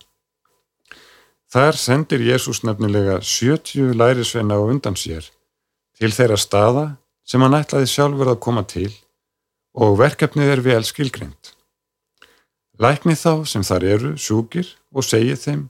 Þar 1.53 1.77
sendir 1.77 2.25
Jésús 2.25 2.63
nefnilega 2.65 3.21
70 3.21 3.93
lærisveina 4.01 4.57
á 4.57 4.63
undan 4.65 4.97
sér 4.97 5.29
til 6.01 6.11
þeirra 6.11 6.39
staða 6.41 6.85
sem 7.29 7.43
hann 7.45 7.59
ætlaði 7.59 7.91
sjálfur 7.93 8.33
að 8.33 8.41
koma 8.43 8.65
til 8.67 8.89
og 9.73 9.99
verkefnið 10.01 10.55
er 10.55 10.65
vel 10.65 10.83
skilgreynd. 10.85 11.53
Lækni 12.81 13.15
þá 13.17 13.45
sem 13.49 13.65
þar 13.65 13.87
eru 13.95 14.11
sjúkir 14.17 14.75
og 14.93 15.07
segið 15.07 15.41
þeim 15.45 15.63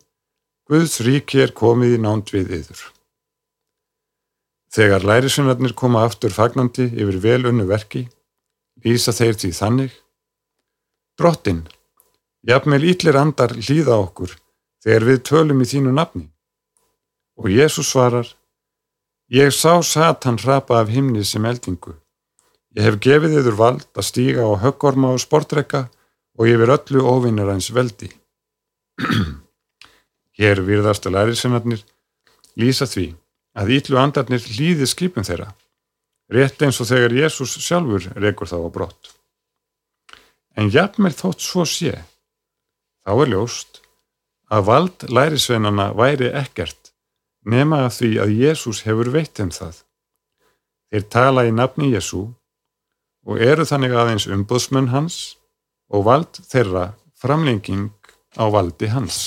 Guðs 0.71 1.01
ríki 1.05 1.41
er 1.43 1.51
komið 1.53 1.97
í 1.97 2.01
nánt 2.01 2.31
við 2.33 2.53
yður. 2.57 2.83
Þegar 4.73 5.05
lærisveinarnir 5.05 5.75
koma 5.77 6.05
aftur 6.07 6.33
fagnandi 6.33 6.87
yfir 6.87 7.19
vel 7.21 7.49
unnu 7.51 7.67
verki, 7.69 8.07
lýsa 8.85 9.13
þeir 9.13 9.37
því 9.43 9.51
þannig 9.59 9.99
Drottin, 11.19 11.67
jafnvel 12.49 12.87
ítlir 12.89 13.19
andar 13.21 13.53
hlýða 13.59 13.99
okkur 14.07 14.33
þegar 14.83 15.05
við 15.11 15.19
tölum 15.29 15.61
í 15.61 15.69
þínu 15.69 15.93
nafni. 15.93 16.25
Og 17.37 17.51
Jésús 17.53 17.91
svarar, 17.93 18.31
ég 19.29 19.53
sá 19.53 19.83
Satan 19.83 20.41
hrapa 20.41 20.81
af 20.81 20.89
himni 20.89 21.25
sem 21.25 21.45
eldingu. 21.45 21.99
Ég 22.73 22.87
hef 22.87 22.99
gefið 23.05 23.35
yfir 23.43 23.57
vald 23.59 23.89
að 23.93 24.07
stíga 24.09 24.47
á 24.49 24.57
höggorma 24.63 25.11
og 25.13 25.21
sportrekka 25.21 25.87
og 26.41 26.49
verð 26.49 26.79
öllu 26.79 27.03
ofinnir 27.05 27.51
hans 27.53 27.69
veldi. 27.75 28.09
Hér 30.39 30.63
virðast 30.65 31.05
að 31.05 31.19
læriðsennarnir 31.19 31.83
lýsa 32.57 32.89
því 32.89 33.11
að 33.61 33.75
ítlu 33.77 34.01
andarnir 34.01 34.41
hlýði 34.41 34.89
skipum 34.89 35.27
þeirra, 35.29 35.51
rétt 36.33 36.65
eins 36.65 36.81
og 36.81 36.89
þegar 36.89 37.17
Jésús 37.21 37.59
sjálfur 37.61 38.09
rekur 38.17 38.49
þá 38.49 38.57
á 38.65 38.69
brott. 38.73 39.13
En 40.57 40.73
jafnvel 40.73 41.13
þótt 41.13 41.45
svo 41.45 41.69
sé, 41.69 41.93
þá 43.05 43.13
er 43.13 43.33
ljóst 43.35 43.83
að 44.53 44.69
vald 44.69 45.09
lærisveinana 45.13 45.93
væri 45.97 46.33
ekkert 46.33 46.93
nema 47.45 47.85
að 47.87 47.97
því 47.99 48.13
að 48.25 48.39
Jésús 48.41 48.85
hefur 48.89 49.13
veitt 49.13 49.37
þeim 49.37 49.53
það. 49.53 49.83
Þeir 50.93 51.05
tala 51.13 51.45
í 51.49 51.53
nafni 51.53 51.93
Jésú 51.93 52.31
og 53.27 53.39
eru 53.43 53.67
þannig 53.69 53.95
aðeins 53.95 54.27
umbóðsmenn 54.31 54.91
hans 54.93 55.37
og 55.93 56.07
vald 56.09 56.41
þeirra 56.49 56.93
framlenging 57.21 57.91
á 58.39 58.45
valdi 58.51 58.89
hans. 58.91 59.19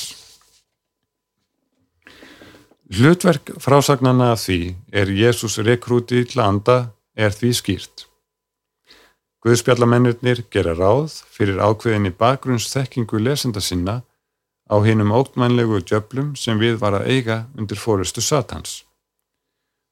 Hlutverk 2.86 3.56
frásagnana 3.62 4.34
að 4.36 4.42
því 4.44 4.60
er 4.94 5.14
Jésús 5.14 5.58
rekrúti 5.66 6.22
til 6.30 6.42
anda 6.44 6.92
er 7.18 7.34
því 7.34 7.54
skýrt. 7.58 8.06
Guðspjallamennirnir 9.46 10.44
gera 10.54 10.74
ráð 10.78 11.22
fyrir 11.34 11.62
ákveðinni 11.62 12.12
bakgrunnsþekkingu 12.18 13.22
lesenda 13.22 13.62
sinna 13.62 14.02
á 14.66 14.76
hinnum 14.86 15.14
óttmannlegu 15.14 15.82
djöflum 15.86 16.34
sem 16.38 16.60
við 16.62 16.80
var 16.82 16.98
að 16.98 17.10
eiga 17.14 17.38
undir 17.58 17.78
fórustu 17.78 18.22
satans. 18.26 18.84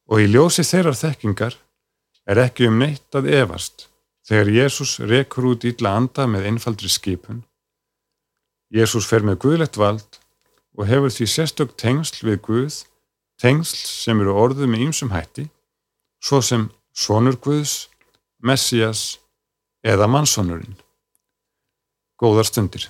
Og 0.09 0.25
í 0.25 0.29
ljósi 0.29 0.65
þeirrar 0.65 0.97
þekkingar 0.97 1.57
er 2.29 2.41
ekki 2.45 2.67
um 2.69 2.79
neitt 2.81 3.13
að 3.17 3.29
evast 3.41 3.87
þegar 4.28 4.51
Jésús 4.55 4.97
rekur 5.03 5.51
út 5.51 5.65
ítla 5.67 5.95
anda 5.99 6.28
með 6.30 6.47
einfaldri 6.51 6.91
skipun. 6.91 7.43
Jésús 8.74 9.05
fer 9.05 9.26
með 9.26 9.41
guðlegt 9.43 9.78
vald 9.78 10.19
og 10.74 10.88
hefur 10.89 11.13
því 11.13 11.28
sérstök 11.30 11.76
tengsl 11.78 12.24
við 12.26 12.39
Guð, 12.47 12.80
tengsl 13.41 13.84
sem 13.86 14.21
eru 14.24 14.34
orðuð 14.34 14.71
með 14.71 14.88
ýmsum 14.88 15.13
hætti, 15.13 15.49
svo 16.24 16.41
sem 16.41 16.69
sonur 16.95 17.38
Guðs, 17.38 17.89
Messias 18.41 19.19
eða 19.86 20.07
mannsonurinn. 20.09 20.80
Góðar 22.17 22.47
stundir. 22.47 22.88